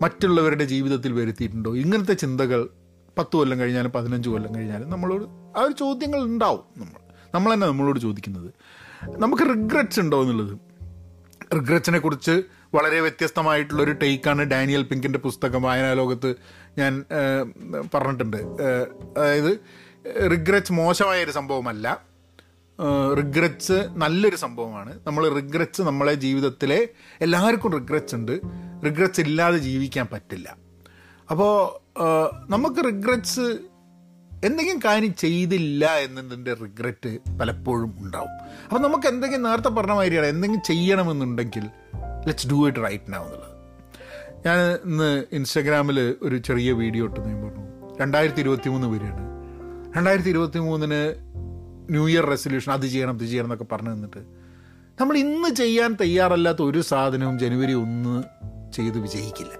മറ്റുള്ളവരുടെ 0.01 0.63
ജീവിതത്തിൽ 0.63 1.13
വരുത്തിയിട്ടുണ്ടോ? 1.13 1.75
ഇങ്ങനത്തെ 1.75 2.13
ചിന്തകൾ 2.13 2.69
പത്ത് 3.17 3.35
കൊല്ലം 3.35 3.59
കഴിഞ്ഞാലും 3.59 3.91
പതിനഞ്ച് 3.91 4.29
കൊല്ലം 4.29 4.55
കഴിഞ്ഞാലും 4.55 4.89
നമ്മളോട് 4.89 5.23
ആ 5.57 5.61
ഒരു 5.61 5.73
ചോദ്യങ്ങൾ 5.73 6.23
ഉണ്ടാവും 6.23 6.61
നമ്മൾ. 6.77 6.99
നമ്മൾ 7.35 7.53
തന്നെ 7.53 7.67
നമ്മളോട് 7.67 7.99
ചോദിക്കുന്നത്? 7.99 8.53
നമുക്ക് 9.17 9.43
റിഗ്രറ്റ്സ് 9.43 9.99
ഉണ്ടോ 9.99 10.21
എന്നുള്ളത്? 10.21 10.57
റിഗ്രറ്റ്സിനെ 11.55 11.99
കുറിച്ച് 11.99 12.43
വളരെ 12.75 12.99
വ്യത്യസ്തമായിട്ടുള്ള 12.99 13.83
ഒരു 13.83 13.91
ടേക്കാണ് 13.91 14.41
ഡാനിയൽ 14.41 14.83
പിങ്കിന്റെ 14.83 15.19
പുസ്തകം 15.19 15.61
വായനാലോകത്ത് 15.63 16.35
ഞാൻ 16.77 17.03
പറഞ്ഞിട്ടുണ്ട്. 17.93 18.37
അതായത് 19.17 19.51
റിഗ്രറ്റ്സ് 20.31 20.73
മോശമായൊരു 20.73 21.31
സംഭവമല്ല. 21.31 22.01
റിഗ്രറ്റ്സ് 23.17 23.87
നല്ലൊരു 23.97 24.35
സംഭവമാണ്. 24.35 24.99
നമ്മൾ 25.07 25.29
റിഗ്രറ്റ്സ് 25.29 25.81
നമ്മളെ 25.81 26.13
ജീവിതത്തിലെ 26.13 26.79
എല്ലാവർക്കും 27.21 27.71
റിഗ്രറ്റ്സ് 27.73 28.15
ഉണ്ട്. 28.15 28.39
റിഗ്രറ്റ്സ് 28.85 29.21
ഇല്ലാതെ 29.21 29.57
ജീവിക്കാൻ 29.57 30.07
പറ്റില്ല. 30.13 30.57
അപ്പോൾ 31.31 31.53
നമുക്ക് 32.49 32.81
റിഗ്രറ്റ്സ് 32.85 33.47
എന്തെങ്കിലും 34.45 34.79
കാര്യം 34.85 35.15
ചെയ്തില്ല 35.15 35.95
എന്നതിന്റെ 35.95 36.53
റിഗ്രറ്റ് 36.53 37.17
പലപ്പോഴും 37.39 37.95
ഉണ്ടാവും. 37.99 38.33
അപ്പോൾ 38.63 38.79
നമുക്ക് 38.79 39.07
എന്തെങ്കിലും 39.07 39.43
നേരത്തെ 39.43 39.69
പറഞ്ഞ 39.69 39.91
മാതിരിയാണ് 39.91 40.27
എന്തെങ്കിലും 40.27 40.63
ചെയ്യണമെന്നുണ്ടെങ്കിൽ 40.65 41.65
let's 42.25 42.47
do 42.49 42.67
it 42.67 42.83
right 42.83 43.13
now 43.13 43.23
എന്നുള്ളത്. 43.23 43.55
ഞാൻ 44.45 44.73
ഇന്ന് 44.89 45.25
ഇൻസ്റ്റഗ്രാമിൽ 45.31 46.15
ഒരു 46.21 46.37
ചെറിയ 46.37 46.71
വീഡിയോ 46.71 47.05
ഇട്ട് 47.05 47.19
ഞാൻ 47.19 47.45
പറഞ്ഞു. 47.45 47.65
രണ്ടായിരത്തി 48.01 48.39
ഇരുപത്തി 48.39 48.69
മൂന്ന് 48.69 48.87
വരെയാണ്. 48.87 49.25
രണ്ടായിരത്തി 49.97 50.29
ഇരുപത്തി 50.29 50.59
മൂന്നിന് 50.59 51.15
ന്യൂ 51.89 52.09
ഇയർ 52.09 52.25
റെസൊല്യൂഷൻ 52.25 52.71
അത് 52.71 52.85
ചെയ്യണം 52.85 53.15
ഇത് 53.15 53.25
ചെയ്യണം 53.25 53.45
എന്നൊക്കെ 53.45 53.63
പറഞ്ഞു 53.63 53.89
നിന്നിട്ട് 53.89 54.17
നമ്മൾ 55.01 55.17
ഇന്ന് 55.17 55.49
ചെയ്യാൻ 55.49 55.97
തയ്യാറല്ലാത്ത 56.01 56.61
ഒരു 56.61 56.81
സാധനവും 56.81 57.39
ജനുവരി 57.39 57.73
ഒന്ന് 57.73 58.23
ചെയ്ത് 58.71 58.97
വിജയിക്കില്ല. 58.97 59.51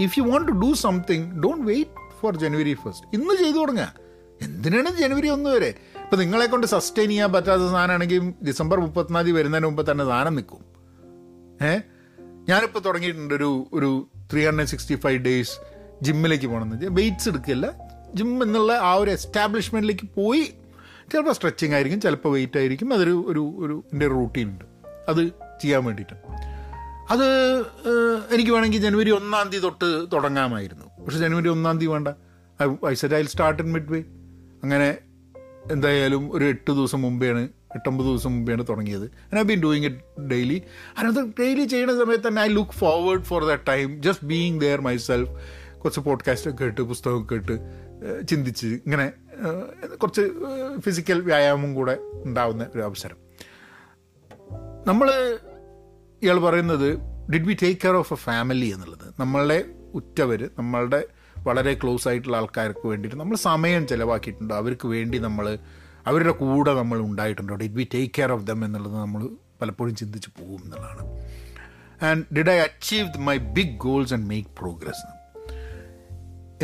If 0.00 0.18
you 0.18 0.24
want 0.24 0.48
to 0.48 0.52
do 0.52 0.74
something 0.74 1.42
don't 1.42 1.66
wait 1.66 2.20
for 2.20 2.36
January 2.36 2.74
first 2.74 3.06
ഇന്ന് 3.14 3.34
ചെയ്തു 3.34 3.56
തുടങ്ങുക. 3.56 3.94
എന്തിനാണ് 4.42 4.96
ജനുവരി 4.96 5.28
ഒന്ന് 5.28 5.50
വരെ? 5.50 5.74
ഇപ്പം 6.02 6.18
നിങ്ങളെ 6.18 6.46
കൊണ്ട് 6.46 6.66
സസ്റ്റെയിൻ 6.66 7.08
ചെയ്യാൻ 7.08 7.32
പറ്റാത്ത 7.32 7.62
സാധനമാണെങ്കിൽ 7.62 8.32
ഡിസംബർ 8.46 8.80
മുപ്പത്തിനാല് 8.80 9.32
വരുന്നതിന് 9.32 9.66
മുമ്പ് 9.66 9.90
തന്നെ 9.90 10.04
സാധനം 10.04 10.34
നിൽക്കും. 10.34 10.75
ഏ? 11.62 11.78
ഞാനിപ്പോൾ 12.48 12.80
തുടങ്ങിയിട്ടുണ്ട് 12.80 13.34
ഒരു 13.34 13.66
ഒരു 13.72 14.08
three 14.32 14.46
hundred 14.46 14.66
sixty 14.66 14.94
five 14.94 15.18
days 15.18 15.50
ജിമ്മിലേക്ക് 16.02 16.46
പോകണമെന്ന് 16.46 16.86
വെയിറ്റ്സ് 16.90 17.28
എടുക്കില്ല 17.28 17.66
ജിം 18.14 18.42
എന്നുള്ള 18.42 18.72
ആ 18.72 18.94
ഒരു 18.94 19.10
എസ്റ്റാബ്ലിഷ്മെന്റിലേക്ക് 19.10 20.08
പോയി 20.16 20.54
ചിലപ്പോൾ 21.12 21.32
സ്ട്രെച്ചിങ് 21.32 21.74
ആയിരിക്കും 21.74 22.00
ചിലപ്പോൾ 22.00 22.28
വെയിറ്റ് 22.28 22.58
ആയിരിക്കും. 22.58 22.94
അതൊരു 22.94 23.24
ഒരു 23.28 23.56
ഒരു 23.58 23.84
എന്റെ 23.92 24.06
റൂട്ടീൻ 24.08 24.48
ഉണ്ട്. 24.48 24.64
അത് 25.08 25.26
ചെയ്യാൻ 25.60 25.84
വേണ്ടിയിട്ട്. 25.84 26.14
അത് 27.10 27.24
എനിക്ക് 28.34 28.50
വേണമെങ്കിൽ 28.50 28.78
ജനുവരി 28.80 29.10
ഒന്നാം 29.10 29.48
തീയതി 29.48 29.62
തൊട്ട് 29.62 30.12
തുടങ്ങാമായിരുന്നു. 30.12 31.04
പക്ഷെ 31.04 31.18
ജനുവരി 31.18 31.48
ഒന്നാം 31.48 31.78
തീയതി 31.78 31.92
വേണ്ട. 31.92 32.08
I 32.86 32.94
set 32.94 33.14
I 33.14 33.22
start 33.22 33.62
in 33.62 33.72
mid 33.72 33.92
way 33.92 34.00
അങ്ങനെ 34.62 34.98
എന്തായാലും 35.72 36.32
ഒരു 36.32 36.44
എട്ട് 36.44 36.70
ദിവസം 36.70 37.02
മുമ്പെയാണ് 37.02 37.48
എട്ടൊമ്പത് 37.76 38.06
ദിവസം 38.06 38.32
മുമ്പെയാണ് 38.36 38.64
തുടങ്ങിയത്. 38.68 39.06
I 39.38 39.42
been 39.42 39.60
doing 39.62 39.86
it 39.86 40.22
daily 40.30 40.62
അതിനകത്ത് 40.98 41.24
ഡെയിലി 41.40 41.64
ചെയ്യുന്ന 41.64 42.04
സമയത്ത് 42.04 42.28
തന്നെ 42.28 42.42
I 42.42 42.48
look 42.48 42.76
forward 42.82 43.24
for 43.30 43.44
the 43.44 43.54
time 43.68 44.02
just 44.02 44.24
being 44.24 44.60
there 44.60 44.80
myself 44.96 45.32
കുറച്ച് 45.78 46.00
പോഡ്കാസ്റ്റ് 46.00 46.50
ഒക്കെ 46.50 46.64
കേട്ട് 46.64 46.80
പുസ്തകമൊക്കെ 46.80 47.34
കേട്ട് 47.34 47.56
ചിന്തിച്ച് 48.28 48.66
ഇങ്ങനെ 48.66 49.06
കുറച്ച് 49.94 50.24
ഫിസിക്കൽ 50.78 51.20
വ്യായാമം 51.20 51.74
കൂടെ 51.74 51.98
ഉണ്ടാവുന്ന 52.24 52.66
ഒരു 52.74 52.82
അവസരം. 52.82 53.18
നമ്മൾ 54.86 55.08
ഇയാൾ 56.22 56.38
പറയുന്നത് 56.38 56.88
did 57.32 57.46
we 57.46 57.56
take 57.62 57.80
care 57.84 57.94
of 57.94 58.12
a 58.12 58.16
family 58.16 58.66
എന്നുള്ളത്. 58.66 59.06
നമ്മളുടെ 59.20 59.58
ഉറ്റവർ 59.94 60.50
നമ്മളുടെ 60.58 61.00
വളരെ 61.38 61.72
ക്ലോസ് 61.74 62.08
ആയിട്ടുള്ള 62.08 62.36
ആൾക്കാർക്ക് 62.36 62.86
വേണ്ടിയിട്ട് 62.88 63.18
നമ്മൾ 63.20 63.36
സമയം 63.36 63.86
ചിലവാക്കിയിട്ടുണ്ടോ. 63.86 64.54
അവർക്ക് 64.54 64.86
വേണ്ടി 64.88 65.18
നമ്മൾ 65.18 65.58
അവരുടെ 66.06 66.30
കൂടെ 66.30 66.74
നമ്മൾ 66.74 66.98
ഉണ്ടായിട്ടുണ്ട്. 67.00 67.52
Did 67.52 67.74
we 67.74 67.88
take 67.94 68.14
care 68.18 68.32
of 68.32 68.46
them 68.46 68.64
എന്നുള്ളത് 68.64 68.94
നമ്മൾ 68.94 69.28
പലപ്പോഴും 69.60 69.96
ചിന്തിച്ച് 69.96 70.28
പോകും 70.28 70.60
എന്നുള്ളതാണ്. 70.64 71.04
And 72.04 72.34
did 72.34 72.50
I 72.50 72.58
achieve 72.58 73.18
my 73.18 73.36
big 73.36 73.78
goals 73.78 74.14
and 74.14 74.26
make 74.26 74.48
progress 74.58 75.16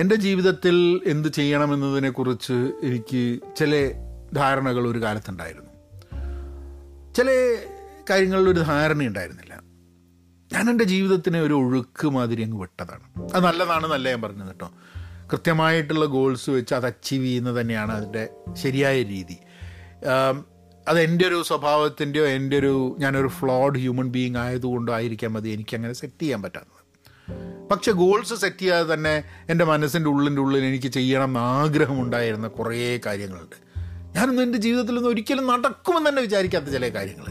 എന്റെ 0.01 0.15
ജീവിതത്തിൽ 0.15 1.01
എന്ത് 1.07 1.29
ചെയ്യണമെന്നതിനെക്കുറിച്ച് 1.29 2.73
എനിക്ക് 2.83 3.41
ചില 3.57 3.93
ധാരണകൾ 4.33 4.89
ഒരു 4.89 5.03
കാലത്തുണ്ടായിരുന്നു. 5.03 5.73
ചില 7.15 7.57
കാര്യങ്ങളിൽ 8.11 8.49
ഒരു 8.49 8.61
ധാരണ 8.61 9.07
ഉണ്ടായിരുന്നില്ല. 9.07 9.55
ഞാൻ 10.53 10.71
എന്റെ 10.71 10.85
ജീവിതത്തിനെ 10.85 11.41
ഒരു 11.41 11.55
ഒഴുക്ക് 11.55 12.09
മാതിരി 12.09 12.43
അങ്ങ് 12.43 12.61
വിട്ടതാണ്. 12.61 13.35
അത് 13.35 13.45
നല്ലതാണ് 13.45 13.87
നല്ല 13.87 14.09
ഞാൻ 14.09 14.23
പറഞ്ഞത് 14.23 14.47
കേട്ടോ. 14.47 14.73
കൃത്യമായിട്ടുള്ള 15.33 16.05
ഗോൾസ് 16.05 16.51
വെച്ച് 16.51 16.75
അത് 16.75 16.87
അച്ചീവ് 16.87 17.25
ചെയ്യുന്നത് 17.25 17.61
തന്നെയാണ് 17.61 17.93
അതിന്റെ 17.93 18.29
ശരിയായ 18.53 19.03
രീതി. 19.03 19.37
അത് 20.89 21.01
എന്റെ 21.01 21.25
ഒരു 21.29 21.43
സ്വഭാവത്തിന്റെയോ 21.43 22.25
എന്റെ 22.27 22.57
ഒരു 22.59 22.97
ഞാനൊരു 22.99 23.29
ഫ്ലോഡ് 23.29 23.79
ഹ്യൂമൻ 23.79 24.09
ബീയിങ് 24.13 24.37
ആയതുകൊണ്ടോ 24.37 24.93
ആയിരിക്കാം 24.93 25.33
മതി 25.33 25.49
എനിക്കങ്ങനെ 25.49 25.93
സെറ്റ് 25.93 26.23
ചെയ്യാൻ 26.23 26.43
പറ്റാത്തത്. 26.43 26.83
പക്ഷെ 27.71 27.93
ഗോൾസ് 27.93 28.35
സെറ്റ് 28.35 28.59
ചെയ്യാതെ 28.59 28.95
തന്നെ 28.95 29.25
എന്റെ 29.49 29.65
മനസ്സിന്റെ 29.65 30.11
ഉള്ളിന്റെ 30.11 30.43
ഉള്ളിൽ 30.43 30.65
എനിക്ക് 30.65 30.87
ചെയ്യണം 30.87 31.25
എന്ന് 31.25 31.41
ആഗ്രഹമുണ്ടായിരുന്ന 31.41 32.49
കുറേ 32.49 33.01
കാര്യങ്ങളുണ്ട്. 33.07 33.57
ഞാനൊന്നും 34.17 34.43
എന്റെ 34.43 34.59
ജീവിതത്തിലൊന്നും 34.59 35.11
ഒരിക്കലും 35.11 35.47
നടക്കുമെന്ന് 35.47 36.11
തന്നെ 36.11 36.23
വിചാരിക്കാത്ത 36.23 36.65
ചില 36.65 36.89
കാര്യങ്ങൾ. 36.89 37.29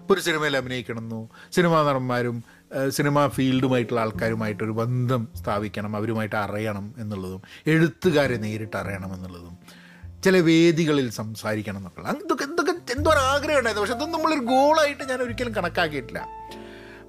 ഇപ്പോൾ 0.00 0.14
ഒരു 0.14 0.20
സിനിമയിൽ 0.20 0.56
അഭിനയിക്കണമെന്നോ 0.56 1.28
സിനിമാ 1.52 1.78
നടന്മാരും 1.82 2.36
സിനിമാ 2.88 3.28
ഫീൽഡുമായിട്ടുള്ള 3.28 4.00
ആൾക്കാരുമായിട്ടൊരു 4.00 4.70
ബന്ധം 4.70 5.28
സ്ഥാപിക്കണം 5.34 5.96
അവരുമായിട്ട് 5.96 6.36
അറിയണം 6.36 6.94
എന്നുള്ളതും 6.98 7.42
എഴുത്തുകാരെ 7.66 8.36
നേരിട്ട് 8.36 8.76
അറിയണം 8.76 9.14
എന്നുള്ളതും 9.14 9.58
ചില 10.24 10.36
വേദികളിൽ 10.38 11.10
സംസാരിക്കണം 11.10 11.78
എന്നൊക്കെ 11.78 12.24
ഇതൊക്കെ 12.24 12.44
എന്തൊക്കെ 12.44 12.72
എന്തോ 12.96 13.10
ഒരു 13.10 13.18
ആഗ്രഹം 13.18 13.58
ഉണ്ടായിരുന്നു. 13.58 13.80
പക്ഷെ 13.80 13.94
അതൊന്നും 13.94 14.20
നമ്മളൊരു 14.20 14.44
ഗോളായിട്ട് 14.44 15.04
ഞാൻ 15.04 15.22
ഒരിക്കലും 15.22 15.54
കണക്കാക്കിയിട്ടില്ല. 15.54 16.26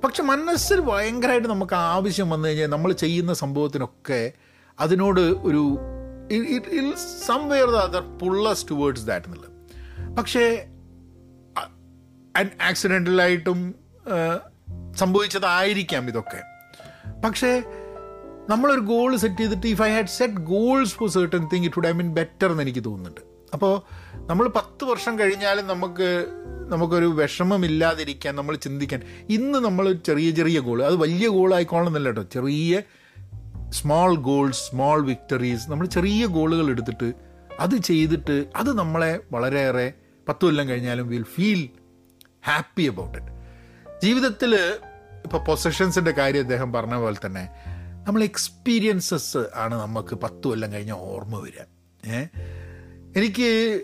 പക്ഷെ 0.03 0.23
മനസ്സിൽ 0.23 0.79
ഭയങ്കരമായിട്ട് 0.79 1.47
നമുക്ക് 1.47 1.73
ആവശ്യം 1.73 2.29
വന്നു 2.29 2.47
കഴിഞ്ഞാൽ 2.47 2.67
നമ്മൾ 2.67 2.91
ചെയ്യുന്ന 2.91 3.33
സംഭവത്തിനൊക്കെ 3.33 4.31
അതിനോട് 4.79 5.19
ഒരു 5.19 5.79
somewhere 7.27 7.65
the 7.65 7.75
other 7.75 8.01
pulls 8.01 8.65
towards 8.71 9.07
that 9.07 9.25
എന്നുള്ളത്. 9.25 9.51
പക്ഷേ 10.15 10.67
ആക്സിഡന്റലായിട്ടും 12.61 13.75
സംഭവിച്ചതായിരിക്കാം 15.01 16.03
ഇതൊക്കെ. 16.07 16.41
പക്ഷേ 17.25 17.51
നമ്മളൊരു 18.49 18.79
ഗോൾ 18.79 19.11
സെറ്റ് 19.17 19.41
ചെയ്തിട്ട് 19.41 19.67
if 19.67 19.81
I 19.81 19.89
had 19.95 20.13
set 20.19 20.33
goals 20.33 20.95
for 20.95 21.09
certain 21.09 21.43
thing 21.53 21.65
it 21.65 21.77
would 21.79 21.87
I 21.87 21.91
mean 21.91 22.11
better 22.19 22.47
എന്ന് 22.51 22.63
എനിക്ക് 22.63 22.83
തോന്നുന്നുണ്ട്. 22.85 23.21
അപ്പോൾ 23.53 23.73
നമ്മൾ 24.29 24.47
പത്ത് 24.47 24.83
വർഷം 24.85 25.19
കഴിഞ്ഞാലും 25.19 25.67
നമുക്ക് 25.67 26.07
നമുക്കൊരു 26.69 27.05
വിഷമമില്ലാതിരിക്കാൻ 27.05 28.33
നമ്മൾ 28.35 28.55
ചിന്തിക്കാൻ. 28.55 29.01
ഇന്ന് 29.29 29.59
നമ്മൾ 29.59 29.85
ചെറിയ 30.07 30.31
ചെറിയ 30.31 30.59
ഗോൾ 30.59 30.83
അത് 30.83 30.95
വലിയ 30.95 31.27
ഗോൾ 31.27 31.53
ആയിക്കോളുന്നില്ല 31.55 32.09
കേട്ടോ 32.09 32.23
ചെറിയ 32.35 32.81
സ്മോൾ 33.69 34.11
ഗോൾസ് 34.27 34.61
സ്മോൾ 34.69 34.99
വിക്ടറീസ് 35.05 35.65
നമ്മൾ 35.71 35.87
ചെറിയ 35.87 36.25
ഗോളുകൾ 36.25 36.67
എടുത്തിട്ട് 36.69 37.09
അത് 37.59 37.75
ചെയ്തിട്ട് 37.75 38.45
അത് 38.55 38.77
നമ്മളെ 38.77 39.11
വളരെയേറെ 39.31 39.87
പത്ത് 40.27 40.45
കൊല്ലം 40.45 40.69
കഴിഞ്ഞാലും 40.69 41.07
will 41.07 41.25
feel 41.35 41.61
happy 42.47 42.83
about 42.83 43.17
it 43.17 43.33
ജീവിതത്തിൽ 44.03 44.51
ഇപ്പോൾ 45.25 45.37
പൊസഷൻസിന്റെ 45.37 46.11
കാര്യം 46.11 46.39
അദ്ദേഹം 46.39 46.73
പറഞ്ഞ 46.73 46.95
പോലെ 46.95 47.15
തന്നെ 47.25 47.49
നമ്മൾ 48.07 48.23
എക്സ്പീരിയൻസസ് 48.23 49.37
ആണ് 49.55 49.75
നമുക്ക് 49.75 50.15
പത്ത് 50.15 50.47
കൊല്ലം 50.47 50.73
കഴിഞ്ഞ 50.73 50.91
ഓർമ്മ 50.91 51.39
വരിക. 51.39 51.61
ഏ? 52.11 52.25
എനിക്ക് 53.15 53.81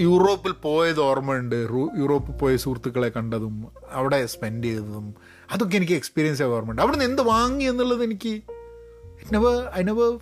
യൂറോപ്പിൽ 0.00 0.52
പോയത് 0.52 1.00
ഓർമ്മയുണ്ട്. 1.00 1.56
യൂറോപ്പിൽ 1.98 2.32
പോയ 2.32 2.56
സുഹൃത്തുക്കളെ 2.56 3.08
കണ്ടതും 3.08 3.66
അവിടെ 3.90 4.26
സ്പെൻഡ് 4.26 4.64
ചെയ്തതും 4.64 5.14
അതൊക്കെ 5.52 5.76
എനിക്ക് 5.76 5.92
എക്സ്പീരിയൻസ് 5.92 6.42
ഓർമ്മയുണ്ട്. 6.42 6.82
അവിടെ 6.82 6.96
നിന്ന് 6.96 7.10
എന്ത് 7.12 7.22
വാങ്ങി 7.22 7.64
എന്നുള്ളത് 7.64 8.04
എനിക്ക് 8.04 8.28
it 8.28 9.34
never 9.34 9.70
I 9.78 9.82
never 9.82 10.18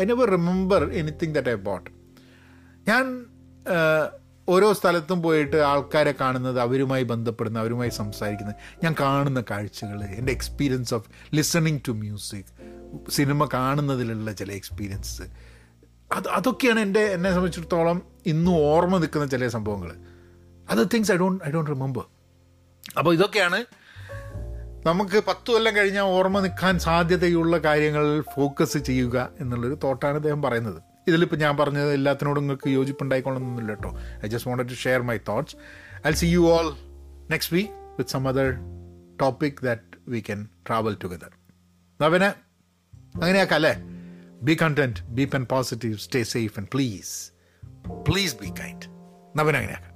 I 0.00 0.04
never 0.04 0.30
remember 0.30 0.90
anything 0.92 1.34
that 1.34 1.48
I 1.48 1.54
bought 1.54 1.90
ഞാൻ 2.88 3.26
ഓരോ 4.48 4.72
സ്ഥലത്തും 4.72 5.22
പോയിട്ട് 5.22 5.56
ആൾക്കാരെ 5.56 6.14
കാണുന്നത് 6.20 6.60
അവരുമായി 6.60 7.02
ബന്ധപ്പെടുന്ന 7.02 7.58
അവരുമായി 7.58 7.88
സംസാരിക്കുന്നത്. 7.88 8.54
ഞാൻ 8.84 8.94
കാണുന്ന 9.00 9.44
കാഴ്ചകൾ 9.50 10.04
എന്റെ 10.04 10.32
experience 10.32 10.94
of 10.94 11.10
listening 11.34 11.80
to 11.88 11.92
music 11.92 12.44
cinema 13.10 13.48
കാണുന്നതിലുള്ള 13.54 14.32
ചില 14.32 14.52
എക്സ്പീരിയൻസ് 14.52 15.22
അത് 16.12 16.28
അതൊക്കെയാണ് 16.28 16.80
എന്റെ 16.80 17.00
എന്നെ 17.00 17.30
സംബന്ധിച്ചിടത്തോളം 17.30 18.02
ഇന്നും 18.26 18.56
ഓർമ്മ 18.56 18.98
നിൽക്കുന്ന 18.98 19.26
ചില 19.26 19.48
സംഭവങ്ങൾ. 19.48 19.92
അത് 20.70 20.88
things 20.94 21.12
I 21.12 21.16
don't 21.16 21.44
I 21.44 21.50
don't 21.50 21.70
remember 21.70 22.04
അപ്പോൾ 22.98 23.14
ഇതൊക്കെയാണ് 23.14 23.64
നമുക്ക് 24.86 25.22
പത്ത് 25.28 25.50
കൊല്ലം 25.52 25.76
കഴിഞ്ഞാൽ 25.76 26.02
ഓർമ്മ 26.02 26.40
നിൽക്കാൻ 26.40 26.78
സാധ്യതയുള്ള 26.78 27.58
കാര്യങ്ങളിൽ 27.58 28.20
ഫോക്കസ് 28.36 28.78
ചെയ്യുക 28.78 29.28
എന്നുള്ളൊരു 29.40 29.74
തോട്ടാണ് 29.74 30.14
അദ്ദേഹം 30.14 30.42
പറയുന്നത്. 30.42 30.91
ഇതിലിപ്പോൾ 31.06 31.36
ഞാൻ 31.36 31.56
പറഞ്ഞത് 31.56 31.92
എല്ലാത്തിനോടും 31.92 32.42
നിങ്ങൾക്ക് 32.42 32.68
യോജിപ്പുണ്ടായിക്കൊള്ളണമെന്നില്ല 32.70 33.70
കേട്ടോ 33.70 33.90
I 34.24 34.28
just 34.28 34.50
wanted 34.50 34.68
to 34.68 34.74
share 34.74 35.02
my 35.02 35.18
thoughts 35.28 35.56
I 36.06 36.12
see 36.12 36.26
you 36.26 36.40
all 36.52 36.68
next 37.30 37.56
week 37.56 37.72
with 37.98 38.10
some 38.10 38.28
other 38.28 38.48
topic 39.20 39.56
that 39.62 39.82
we 40.08 40.20
can 40.20 40.48
travel 40.68 40.94
together 41.04 41.32
നവന് 42.00 42.30
അങ്ങനെയാക്കാം 43.14 43.54
അല്ലേ? 43.54 43.74
Be 44.42 44.54
content 44.62 45.00
be 45.08 45.24
open 45.24 45.44
positive 45.44 45.96
stay 45.96 46.22
safe 46.22 46.54
and 46.58 46.68
please 46.68 47.12
please 48.08 48.36
be 48.36 48.46
kind 48.60 48.86
നവൻ 49.36 49.56
അങ്ങനെയാക്കാം. 49.56 49.91